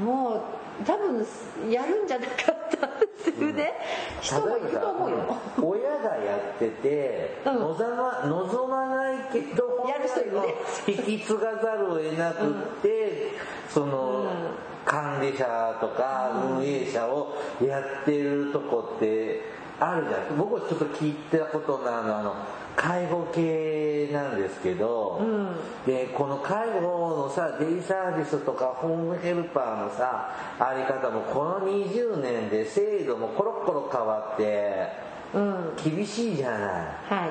[0.00, 0.34] も
[0.80, 1.26] う多分
[1.70, 2.90] やるんじゃなかったっ
[3.22, 3.72] ていうね、
[4.20, 7.54] 人もいると思うよ、親がやってて、うん。
[7.60, 10.54] 望ま望まないけどやる人いるね。
[10.86, 13.32] 引き継がざるを得なくって、
[13.68, 19.40] その、うん管理者とか運営者をやってるとこって
[19.78, 22.34] あるじゃん僕はちょっと聞いたことのあるあの
[22.76, 25.56] 介護系なんですけど、うん。
[25.86, 34.88] でこの介護のさデイサービスとかホームヘルパーのさあり方もこの20年で制度もコロコロ変わって
[35.34, 35.72] うん。
[35.82, 36.60] 厳しいじゃない。
[36.60, 37.26] は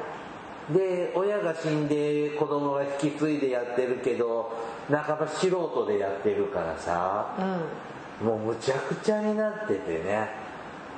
[0.69, 0.73] い。
[0.73, 4.51] で親が死んで子供が引き継いでやってるけど
[4.87, 7.35] 半ば素人でやってるからさ
[8.21, 8.27] うん。
[8.27, 10.29] もうむちゃくちゃになっててね。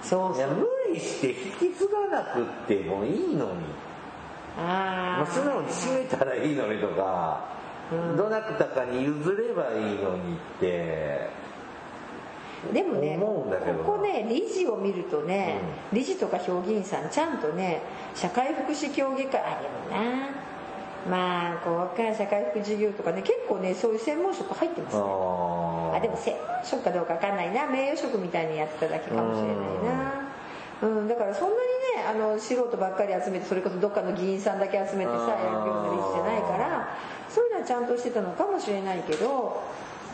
[0.01, 0.37] そうそう。
[0.37, 3.80] いや無理して引き継がなくってもいいのに、ま
[4.57, 7.39] ああ、素直に閉めたらいいのにとか、
[7.91, 8.17] うん。
[8.17, 11.29] どなたかに譲ればいいのにって
[12.69, 13.43] あでもねこ
[13.85, 15.59] こね理事を見るとね、
[15.91, 17.81] 理事とか評議員さんちゃんとね
[18.13, 20.29] 社会福祉協議会あでもな。
[21.09, 25.01] まあこうか社会福祉事業とかね結構ねそういう専門職入ってますね。
[25.01, 27.65] ああでも専門職かどうかわかんないな。
[27.65, 30.29] 名誉職みたいにやってただけかもしれないな。
[30.83, 31.70] うん、だからそんなにね
[32.09, 36.97] あの素人ばっかり集めてそれこそどっかの議員さんだけ集めてさやるような理事じゃないから
[37.29, 39.61] そういうのはちゃんとしてたのかもしれないけど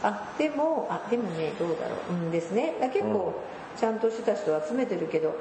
[0.03, 2.13] あでもあでもねどうだろう。
[2.13, 2.75] うんですね。
[2.79, 3.33] だ結構
[3.75, 5.35] ちゃんとした人集めてるけど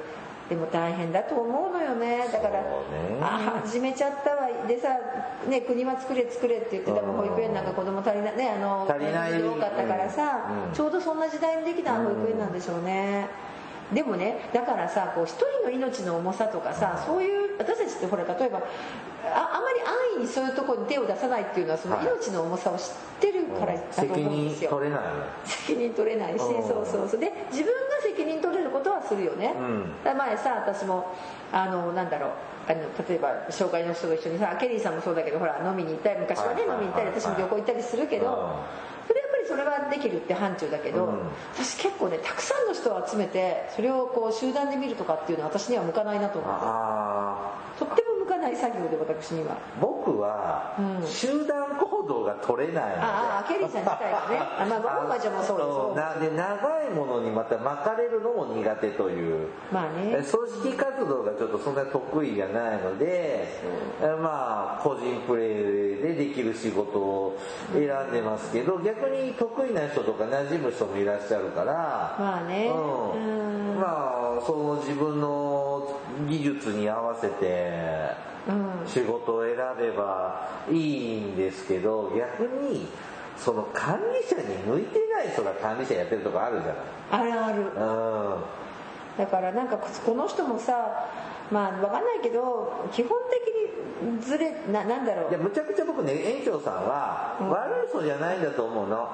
[0.49, 2.27] でも大変だと思うのよね。
[2.31, 2.67] だから、ね。
[3.21, 4.89] あ始めちゃったわでさ、
[5.47, 7.15] ね、国は作れ作れって言ってたもん。
[7.17, 9.43] うん保育園なんか子供足りないねあの足りない。
[9.43, 10.73] 多かったからさ、うん。
[10.73, 13.27] ちょうどそんな時代にできた保育園なんでしょうね、
[13.93, 18.59] でもねだからさこう一人の命の重さとかさそういう私たちってほら例えば
[19.23, 22.05] ああまり安易にそういうところに手を出さないっていうのはそのはい。
[22.05, 22.83] 命の重さを知っ
[23.19, 25.01] てるからだと責思うん任ですよ、取れない。
[25.45, 26.67] 責任取れないし、うん。
[26.67, 27.19] そうそうそう。
[27.19, 30.17] で自分が責任取れることはするよね、うん。
[30.17, 31.13] 前さ私も
[31.51, 32.31] あのなんだろう。
[32.69, 38.87] あの例えば紹介の人と一緒にさケリーさんもそうだけどほら飲みに行ったり昔はね、はいはい飲みに行ったりはい私も旅行行ったりするけど、うん
[39.47, 41.19] それはできるって範疇だけど、うん。
[41.53, 46.57] 私結構ねたくさんの人を集めてそれをこう集団で見るとかっていうのは私には向かないなと思って。
[46.61, 48.06] あとって
[48.47, 49.55] ない作業で私には。
[49.55, 51.07] ー僕はうん。
[51.07, 54.39] 集団行動が取れないので、ああケリーさん自体がね。
[54.59, 56.29] あまあ僕はじゃもそうです。
[56.31, 59.49] で長いものにまた巻かれるのも苦手という。
[59.71, 60.11] まあね。
[60.11, 63.47] え組織活動がちょっとそんな得意じゃないので
[64.01, 67.37] えまあ個人プレーでできる仕事を
[67.73, 71.73] 選んでますけど逆に得意な人とか馴染む人もいらっしゃるから。
[72.19, 72.67] まあね。
[72.67, 73.11] うん。
[73.11, 73.79] うん。
[73.79, 75.87] まあその自分の
[76.27, 78.26] 技術に合わせてうん
[78.85, 82.87] 仕事を選べばいいんですけど逆に
[83.37, 86.75] その管理者に向いてない人が管理者やってるとこあるじゃ
[87.11, 87.63] あるある。
[87.65, 87.89] ないう
[88.39, 88.43] ん。
[89.17, 91.07] だからなんかこの人もさ
[91.51, 97.49] まあ分かんないけど基本的にずれななんだろいうやむちゃくちゃ僕ね園長さんはうん。
[97.49, 99.09] 悪い人じゃないんだと思うの。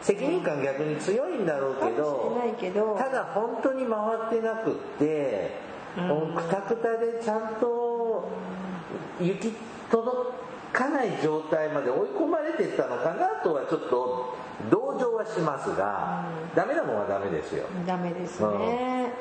[0.00, 2.94] 責任感逆に強いんだろうけどけど。
[2.96, 3.98] ただ本当に回
[4.28, 5.50] ってなくって
[5.96, 6.00] う
[6.32, 6.34] ん。
[6.34, 8.28] くたくたでちゃんと
[9.20, 9.52] 行き
[9.90, 10.16] 届
[10.72, 14.36] かない状態まで追い込まれてったのかなとはちょっと
[14.70, 16.24] 同情はしますが
[16.54, 17.64] ダメなもんはダメですよ。
[17.86, 19.12] ダメですね、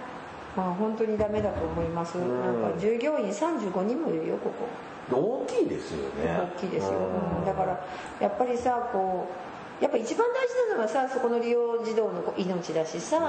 [0.55, 2.21] まあ本当にダメだと思います、ん。
[2.21, 4.67] なんか従業員35人もいるよここ。
[5.09, 6.37] 大きいですよね。
[6.57, 7.39] 大きいですよ、うん。
[7.39, 7.45] うん。
[7.45, 7.85] だから
[8.19, 9.27] やっぱりさこ
[9.79, 13.19] うやっぱ一番大事なのはさそこの利用児童の命だしさ、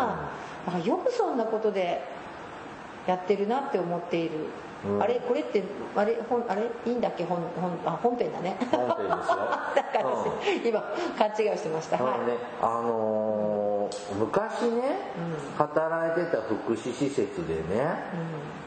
[0.66, 0.80] なん。
[0.80, 2.02] かよくそんなことで
[3.06, 4.30] やってるなって思っている、
[4.86, 5.02] うん。
[5.02, 5.62] あれこれって
[5.96, 6.62] あれ本あれ？
[6.86, 7.24] いいんだっけ？
[7.24, 8.56] 本本あ本編だね。
[8.70, 9.36] 本編ですよ。
[9.74, 10.82] だから私、今
[11.18, 12.14] 勘違いしてました、はい。
[12.62, 15.12] あのー昔ね、
[15.56, 17.96] 働いてた福祉施設でね、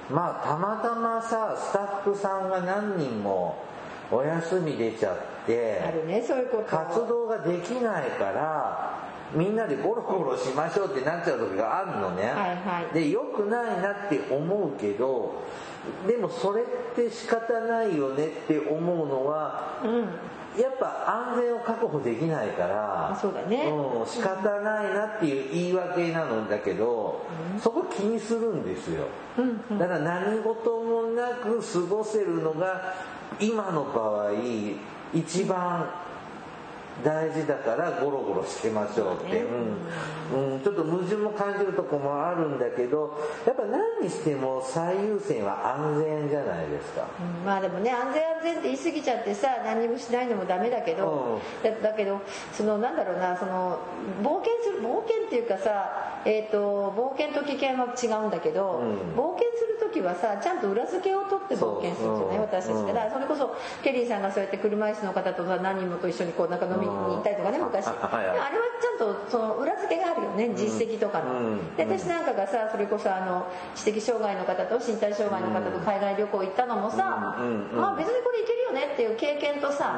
[0.09, 3.55] まあたまたまさスタッフさんが何人も
[4.11, 6.63] お休み出ちゃってあるねそういうこと。
[6.75, 9.00] 活動ができないから
[9.33, 12.93] みんなでゴロゴロしましょうってなっちゃう時があるのね、はいはい。
[12.93, 15.41] で良くないなって思うけど
[16.07, 16.65] でもそれっ
[16.95, 20.09] て仕方ないよねって思うのはうん。
[20.59, 23.71] やっぱ安全を確保できないからあそうだね。
[23.71, 27.25] うん、仕方ないなっていう言い訳なのだけど、
[27.63, 29.05] そこ気にするんですよ。
[29.37, 29.79] うんうん。
[29.79, 32.93] だから何事もなく過ごせるのが
[33.39, 34.31] 今の場合
[35.13, 35.89] 一番
[37.03, 40.53] 大事だからゴロゴロしてましょうって、うん。
[40.53, 47.07] うん、ちょっと矛盾も感じるとこもあるんだけどやっぱ何にしても最優先は安全じゃないですか。
[47.19, 47.45] うん。
[47.45, 52.21] まあでもね安全安全って言い過ぎちゃってさ何にもしないのもダメだけど、だだけど
[52.53, 53.79] そのなんだろうなその
[54.23, 59.19] 冒険する冒険っていうかさ、えー、と冒険と危険は違うんだけど、うん。
[59.19, 68.43] 冒険する時はさちゃんと裏付けを取って冒険するんですよね私たちからそれこそケリーさんがそうやって車椅子の方とか何人もと一緒にこうなんか飲みに行ったりとかねうん昔、あれは
[68.81, 71.75] ちゃんとその裏付けがあるよね実績とかの、うん。
[71.75, 76.97] で私なんかがさそれこそあの知的障害の方と身体障害の方と海外旅行行ったのもさ、
[77.73, 79.95] まあ別にこれいけるよねっていう経験とさ、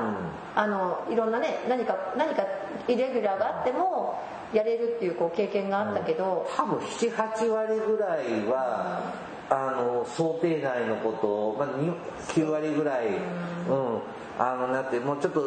[0.56, 2.44] あのいろんなね何か何か
[2.88, 4.20] イレギュラーがあっても
[4.54, 9.14] やれるっていうこう経験があったけど、多分78割ぐらいは、
[9.50, 11.92] あの想定内のことを、まあ、に
[12.30, 14.02] 9割ぐらい、うん。
[14.40, 15.42] あのなってもうちょっと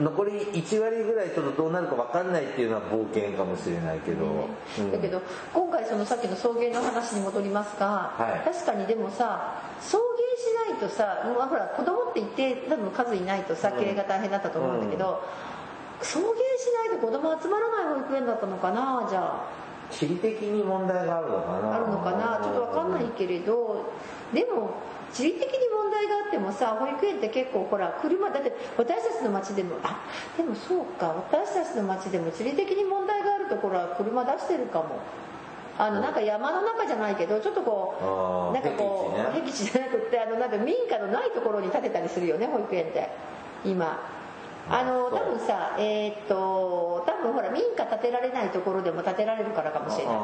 [0.00, 4.92] 残り1割ぐらいちょっとどうなるか分かんないっていうのは冒険かもしれないけど、うん。
[4.92, 5.22] だけど
[5.54, 8.44] 今回そのさっきの送迎の話に戻りますが、はい。
[8.44, 10.00] 確かにでもさ送迎
[10.68, 13.84] しないとさもうほら子供って一定多分数いないとさうん。
[13.84, 15.22] 経営が大変だったと思うんだけど、
[16.02, 16.26] 送迎し
[16.90, 19.66] ないと子供集まらない保育園だったのかなじゃあ。
[19.90, 21.74] 地理的に問題があるのかな。
[21.76, 23.86] あるのかなちょっとわかんないけれど
[24.34, 24.74] でも
[25.12, 30.04] 地理的に問題があってもさ保育園って結構ほら車だって私たちの町でもあ
[30.36, 35.00] でもそうか私たちの町でも地理的に問題があるところは車出してるかも。
[35.78, 43.10] あのなんか山の中じゃないけどちょっとこうなんかこう僻地じゃなくてあのなんか民家のないところに建てたりするよね保育園って。
[43.62, 44.00] 今。
[44.68, 50.14] あの多分さえーっと多分ほら民家建てられないところでも建てられるからかもしれない。
[50.14, 50.22] ああ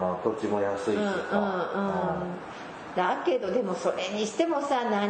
[0.00, 1.10] まあ土地も安いしうんうんうん。
[1.10, 2.24] さ
[2.98, 5.08] だけどでもそれにしてもさ7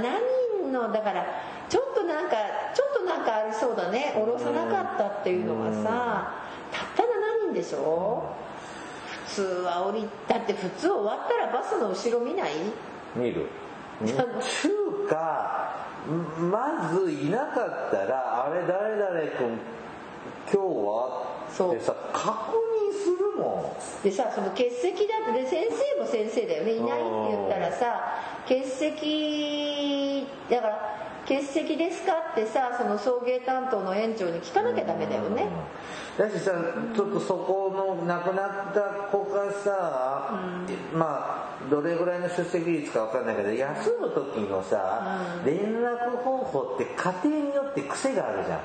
[0.60, 1.24] 人のだから
[1.70, 2.36] ちょっとなんか
[2.74, 4.12] ちょっとなんかありそうだね。
[4.14, 6.34] 下ろさなかったっていうのはさ
[6.70, 7.06] たった7
[7.52, 8.28] 人でしょ？
[9.28, 12.50] 普通は降りだって普通終わったらバスの後ろ見ない？
[13.16, 13.46] 見る。
[14.04, 14.70] ちゅ
[15.04, 15.74] うか
[16.38, 19.08] まずいなかったらあれ誰々
[19.38, 19.58] 君
[20.52, 21.24] 今日は？
[21.50, 22.28] そうってさ確
[23.38, 23.76] も。
[24.02, 25.66] でさその欠席だってで先
[25.96, 26.72] 生も先生だよね。
[26.72, 28.18] いないって言ったらさ
[28.48, 35.44] 欠席だから欠席ですかってさその送迎担当の園長に聞かなきゃダメだよね。
[35.44, 35.48] ん。
[36.18, 36.52] だしさ
[36.94, 38.80] ちょっとそこの亡くなった
[39.10, 40.40] 子がさ、
[40.94, 48.60] まあどれぐらいの出席率か分かんないけど休む時のさ、連絡方法って家庭によって癖があるじゃん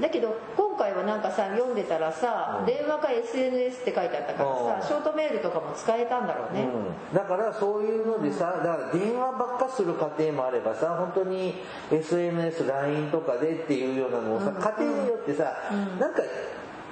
[0.00, 2.66] だけど今回はなんかさ読んでたらさ、うん。
[2.66, 4.82] 電話か SNS って書いてあったからうん。
[4.82, 11.54] さショートメールとかも使えたんだろうね、うん、だからそういうのでさだから電話ばっかする家庭もあればさ本当に
[11.90, 15.56] SNSLINE とかでっていうようなのをさ、家庭によってさ、
[15.98, 16.22] なんか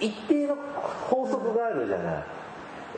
[0.01, 0.57] 一定の
[1.09, 2.25] 法則があるじゃない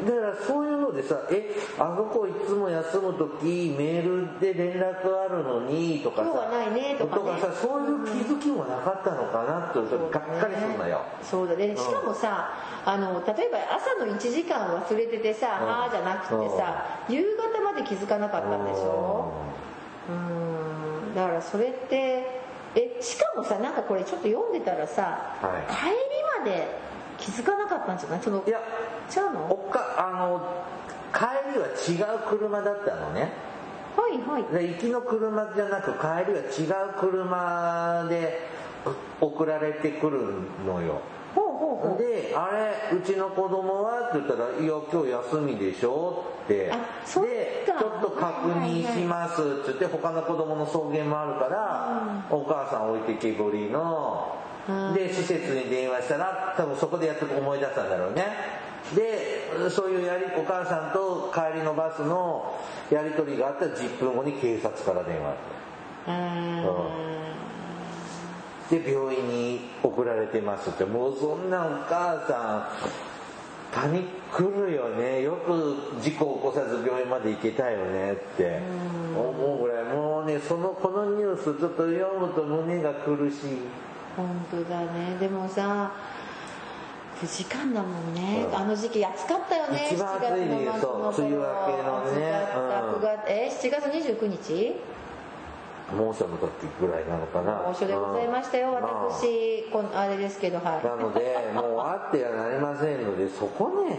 [0.03, 7.38] だからそういうのでさ「えあの子いつも休む時メールで連絡あるのに」とかさ今ないねとかね。
[7.40, 11.01] さそういう気づきもなかったのかなってちょっとがっかりするのよ。
[11.22, 11.76] そうだね。
[11.76, 12.51] しかもさ
[12.84, 15.68] あの例えば朝の1時間忘れててさ「うん。
[15.68, 19.30] ああ」じゃなくてさ夕方まで気づかなかったんでしょ？
[20.09, 21.14] うん。
[21.14, 22.42] だからそれって
[22.74, 25.72] えしかもさなんかこれちょっと読んでたらさ、はい。
[25.72, 25.95] 帰り
[26.40, 26.66] まで
[27.24, 28.20] 気づかなかったんじゃない？
[28.20, 28.60] そのいや
[29.08, 29.46] ちゃうの？
[29.50, 30.46] おっかあの
[31.10, 31.20] 帰
[31.54, 33.32] りは違う車だったのね。
[33.96, 34.42] はいはい。
[34.52, 38.46] で行きの車じゃなく帰りは違う車で
[39.22, 40.20] 送られてくる
[40.66, 41.00] のよ。
[41.34, 41.98] ほうほうほう。
[41.98, 42.50] で「あ
[42.90, 46.66] れうちの子供は?」って言ったら「いや今日休みでしょ」って。
[46.66, 46.72] で
[47.06, 54.43] 「ちょっと確認します」って言って他の子供の送迎もあるから、お母さん置いてけぼりのうん
[54.94, 58.24] で施設に電話したら多分そこでやっと思い出したんだろうね。
[58.94, 62.54] でそういうやりお母さんと帰りのバスの
[62.90, 65.34] やり取りがあったら10分後に警察から電話。
[66.06, 66.62] うー
[68.80, 68.82] ん。
[68.82, 70.84] で病院に送られてますって。
[70.84, 72.94] もうそんなお母さん
[73.72, 75.22] パニックるよね。
[75.22, 78.60] よく事故起こさず病院まで行けたよねって。
[79.14, 79.84] 思うぐらい。
[79.84, 83.58] もうねそのこのニュースちょっと読むと胸が苦しい
[84.16, 85.16] 本当だね。
[85.20, 85.92] でもさ
[87.20, 88.56] 9時間だもんね、うん。
[88.56, 89.88] あの時期暑かったよね。
[89.90, 92.48] 一番暑い7月の末の頃そう梅雨明けのね。
[92.56, 94.80] うん9月え7月29日？
[95.96, 96.50] 猛暑の時
[96.80, 97.62] ぐらいなのかな。
[97.66, 98.74] 猛暑でございましたよ、うん。
[98.74, 99.64] 私。
[99.70, 100.84] こんあれですけどはい。
[100.84, 103.98] なのでもうあってはなりませんのでそこね。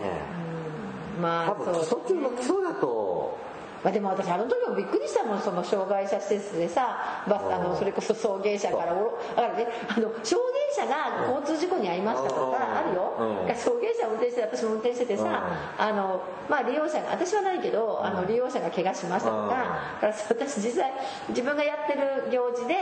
[1.17, 1.21] うん。
[1.21, 3.37] まあ多分基礎中の基礎だと
[3.85, 10.37] まあ、でも私あの時もびっくりしたもんその障害者施設でさバスあのそれこそ送迎車からおろだからねあの証
[10.73, 13.13] 言者が交通事故に遭いましたとかあるよ、
[13.45, 13.55] うん。
[13.55, 15.45] 送迎車を運転して私も運転しててさ、
[15.77, 16.19] あの
[16.49, 20.91] まあ、利用者が私はないけどあの利用者が怪我しましたとか,、から私実際
[21.29, 22.73] 自分がやってる行事で、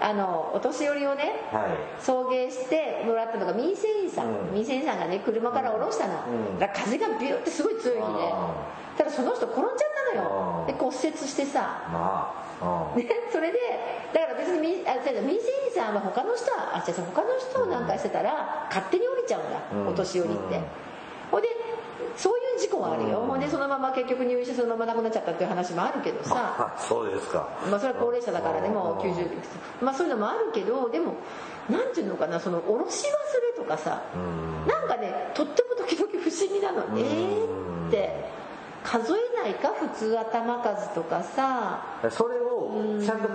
[0.00, 2.02] あのお年寄りをねはい。
[2.02, 4.54] 送迎してもらったのが民生委員さん、うん。
[4.54, 6.58] 民生委員さんがね車から降ろしたの、うん。
[6.58, 8.32] だから風がビューってすごい強い日で、
[8.96, 10.66] ただその人転んじゃったのよ、うん。
[10.66, 11.88] で骨折してさ。
[11.92, 13.02] まあ、うん。
[13.02, 13.58] ね、それで
[14.12, 14.96] だから別に民生委
[15.68, 19.88] 員さんは他の人はあ違う他の人をなんかしてたら勝手に降りちゃうんだ、うん。
[19.88, 20.64] お年寄りって、うん。
[21.30, 21.48] ほんで
[22.16, 23.26] そういう事故はあるよ、うん。
[23.28, 26.34] ほんでそのまま結局入院してそのまま亡くなっちゃったっていう話もあるけどさ。
[26.58, 27.48] あ そうですか。
[27.70, 29.28] まあそれは高齢者だからねもううん90
[29.82, 31.14] まあそういうのもあるけどでも
[31.70, 34.02] なんていうのかなその降ろし忘れとかさ。
[34.14, 34.66] うん。
[34.66, 36.82] なんかねとっても時々不思議なの。
[36.98, 38.37] えーって
[38.88, 42.00] 数えないか普通頭数とかさ。
[42.10, 43.28] それをちゃんと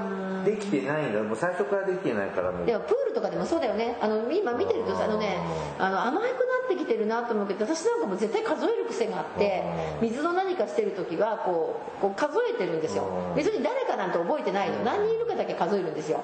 [0.44, 2.66] できてないんだもう最初からできてないからもう。
[2.66, 3.96] でもプールとかでもそうだよね。
[4.02, 5.38] あの今見てるとさあのね
[5.78, 6.34] あの甘くなっ
[6.70, 9.64] てきてるなと思うけど私なんかも絶対数える癖があって
[10.02, 13.06] うん水の何かしてる時はこうこう数えてるんですよ。
[13.30, 14.84] うん別に誰かなんて覚えてないの。
[14.84, 16.24] 何人いるかだけ数えるんですよ。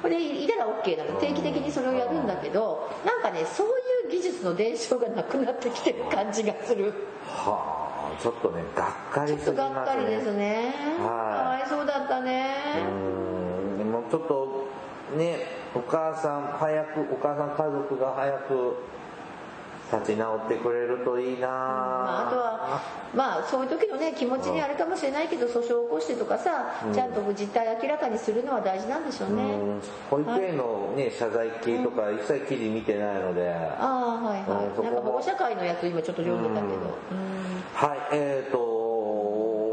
[0.00, 1.20] これでいたら OK なの。
[1.20, 6.94] 定期的にそれをやるんだけどなんかねそういう技術の伝承がなくなってきてる感じがする。
[7.26, 7.81] はあ
[8.20, 9.74] ちょっとねがっかりすぎますね。
[9.74, 10.74] がっかりですね。
[10.98, 12.54] かはいわいそうだったね。
[12.78, 13.78] うん。
[13.78, 14.68] でもちょっと
[15.16, 18.76] ねお母さん早くお母さん家族が早く
[19.92, 21.54] 立ち直ってくれるといいな、ま
[22.24, 22.80] あ、あとは
[23.14, 29.80] まあそういう時のね気持ちにあれかもしれないけど訴訟を起こしてとかさ、ちゃんと実態明らかにするのは大事なんでしょうね、うん。
[30.08, 36.74] 保育園のね、謝罪系とか一切記事見てないので、ああはいはい、なんか保護者会のやつ今ちょっと読んでたけど、
[37.10, 37.32] うん。
[37.74, 38.58] はいえっ、と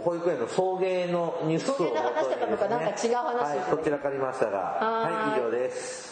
[0.04, 2.78] 保育園の送迎のニュースを送迎の話だったのかな？
[2.78, 6.10] んか違う話ですねはい、こちらかりましたがははいい以上です。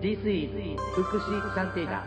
[0.00, 2.04] This is 福祉探偵団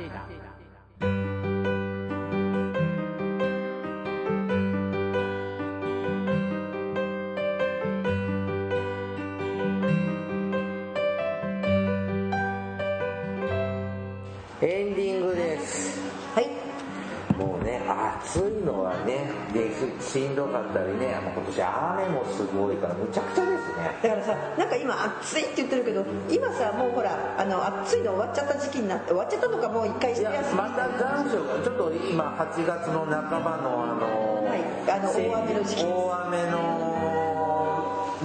[18.38, 23.98] 暑いのはねでしんどかったりね今年雨もすごいからむちゃくちゃですね。
[24.04, 36.57] だからさなんか今暑いって言ってるけど今さもうほらあの暑いの終わっちゃった時期になって終わっちゃったのかもう一回いや休みまた残暑がちょっと今8月の半ばのあの、はいあの大雨の時期大雨の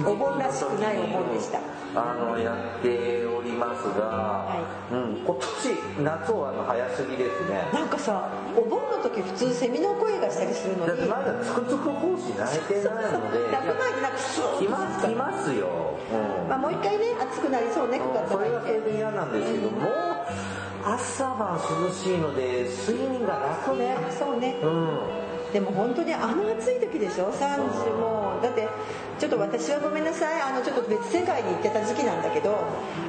[0.05, 1.59] お盆らしくないお盆でした。
[1.95, 4.49] あのやっておりますが、
[4.91, 7.69] うん、今年夏はあの早すぎですね。
[7.71, 10.87] なんかさお盆の時普通セミの声がしたりするのに。
[10.87, 14.17] だってまだつくつく胞子泣いてないので 泣く前になんか
[14.57, 15.67] 来ます来ますよ、
[16.11, 16.49] うん。
[16.49, 19.87] まあ、もう一回ね暑くなりそうね9月それはそれ嫌なんですけども
[20.85, 23.33] 朝晩涼しいので睡眠が
[23.65, 23.95] 楽ね。
[24.09, 24.55] そうね。
[24.63, 28.39] うんでも本当にあの暑い時でしょ？30も。
[28.39, 28.67] うだって
[29.19, 30.41] ちょっと私はごめんなさい。
[30.41, 32.57] あのちょっと別世界に行ってた時期なんだけど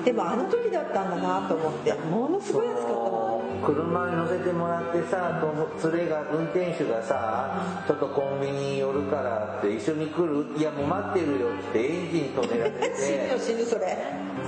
[0.05, 1.95] でもあの時だったんだなと思って。
[1.95, 10.45] ものすごい暑かったもん車に乗せてもらってさと連れが運転手がさちょっとコンビニ寄るからって一緒に来る？
[10.59, 13.97] いやもう待ってるよってエンジン止められ 死ぬよて死ぬそれ。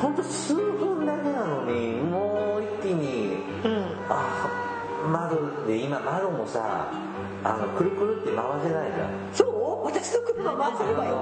[0.02, 3.84] ほんと数分だけなのにもう一気にうん。
[4.10, 4.50] あ
[5.10, 6.88] 窓で今窓もさ
[7.46, 9.10] あのくるくるって回せないじゃん。
[9.32, 9.86] そう？
[9.86, 11.14] 私の車回せるわあよ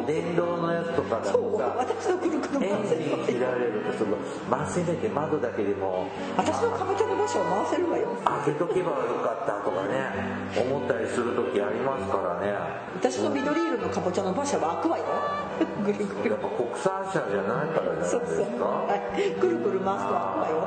[0.00, 1.56] の電動のやつとかだそう。
[1.56, 3.24] 私の車回エンせるわよ。
[3.24, 4.16] ジン切られるとその
[4.50, 6.08] まあせめて窓だけでも。
[6.36, 8.12] 私のかぼちゃの場所を回せるわよ。
[8.24, 10.12] 開けとけばよかったとかね
[10.60, 12.52] 思ったりする時ありますからね。
[12.94, 15.04] 私の緑色のかぼちゃの馬車は開くわよ。
[15.84, 18.64] ぐるぐるやっぱ国産車じゃないからじゃそうそうないですか？
[18.66, 19.40] はい。
[19.40, 20.60] くるくる回すと開くわよ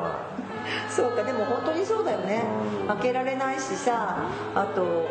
[0.89, 2.43] そうかでも本当にそうだよね。
[2.87, 5.07] 開けられないしさあと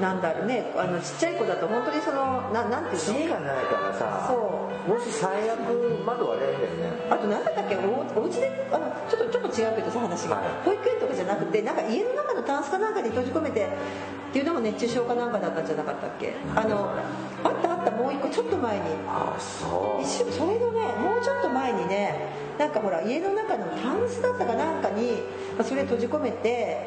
[0.00, 0.72] なんだろうね。
[0.76, 2.98] あのちっちゃい子だと本当にそのななんていうの？
[2.98, 4.26] 知恵がないからさ。
[4.28, 5.58] そもし最悪
[6.04, 7.76] 窓割れるんだよねあと何だったっけ？
[7.76, 10.44] おお家であのちょっとちょっと違うけどさ話が、はい。
[10.64, 13.68] 保育園とかじゃなくてなんか家の中のタンスかなんかに閉じ込めてっ
[14.32, 16.34] ていうのも熱中症かなんかだったんじゃなかったっけ？
[16.54, 16.90] あの
[17.44, 18.82] あったあったもう一個ちょっと前に。
[19.08, 20.02] ああそう。
[20.02, 22.28] 一瞬それのねもうちょっと前にね
[22.58, 25.22] なんかほら家の中のタンスだったかなんかに
[25.56, 26.86] まあそれ閉じ込めて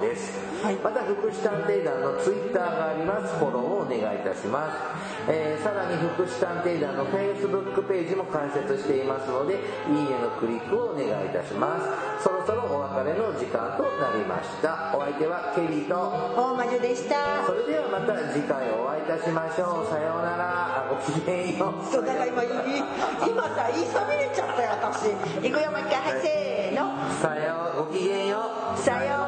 [0.00, 0.74] です、はい。
[0.76, 3.36] また福祉探偵団のツイッターがあります。
[3.38, 9.60] フォローをお願いいたします、えーさらに福祉探偵団の Facebook ページも開設していますのでいい
[9.94, 14.96] ねのクリックをお願いいたしますそろそろお別れの時間となりました。
[14.96, 16.32] お相手はケリーと。
[16.32, 17.44] 大魔女でした。
[17.44, 19.90] それではまた次回お会いいたしましょう。
[19.92, 20.88] さようなら。
[20.88, 21.84] あごきげんよう。
[21.84, 25.12] そうだから今い今さ言いそびれちゃったよ私。
[25.44, 26.00] 行くよもう一回。
[26.00, 26.88] はいせーの。
[27.20, 27.92] さよう。
[27.92, 28.80] ごきげんよう。
[28.80, 29.27] さよ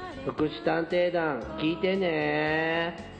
[0.25, 3.10] 福祉探偵団聞いてね。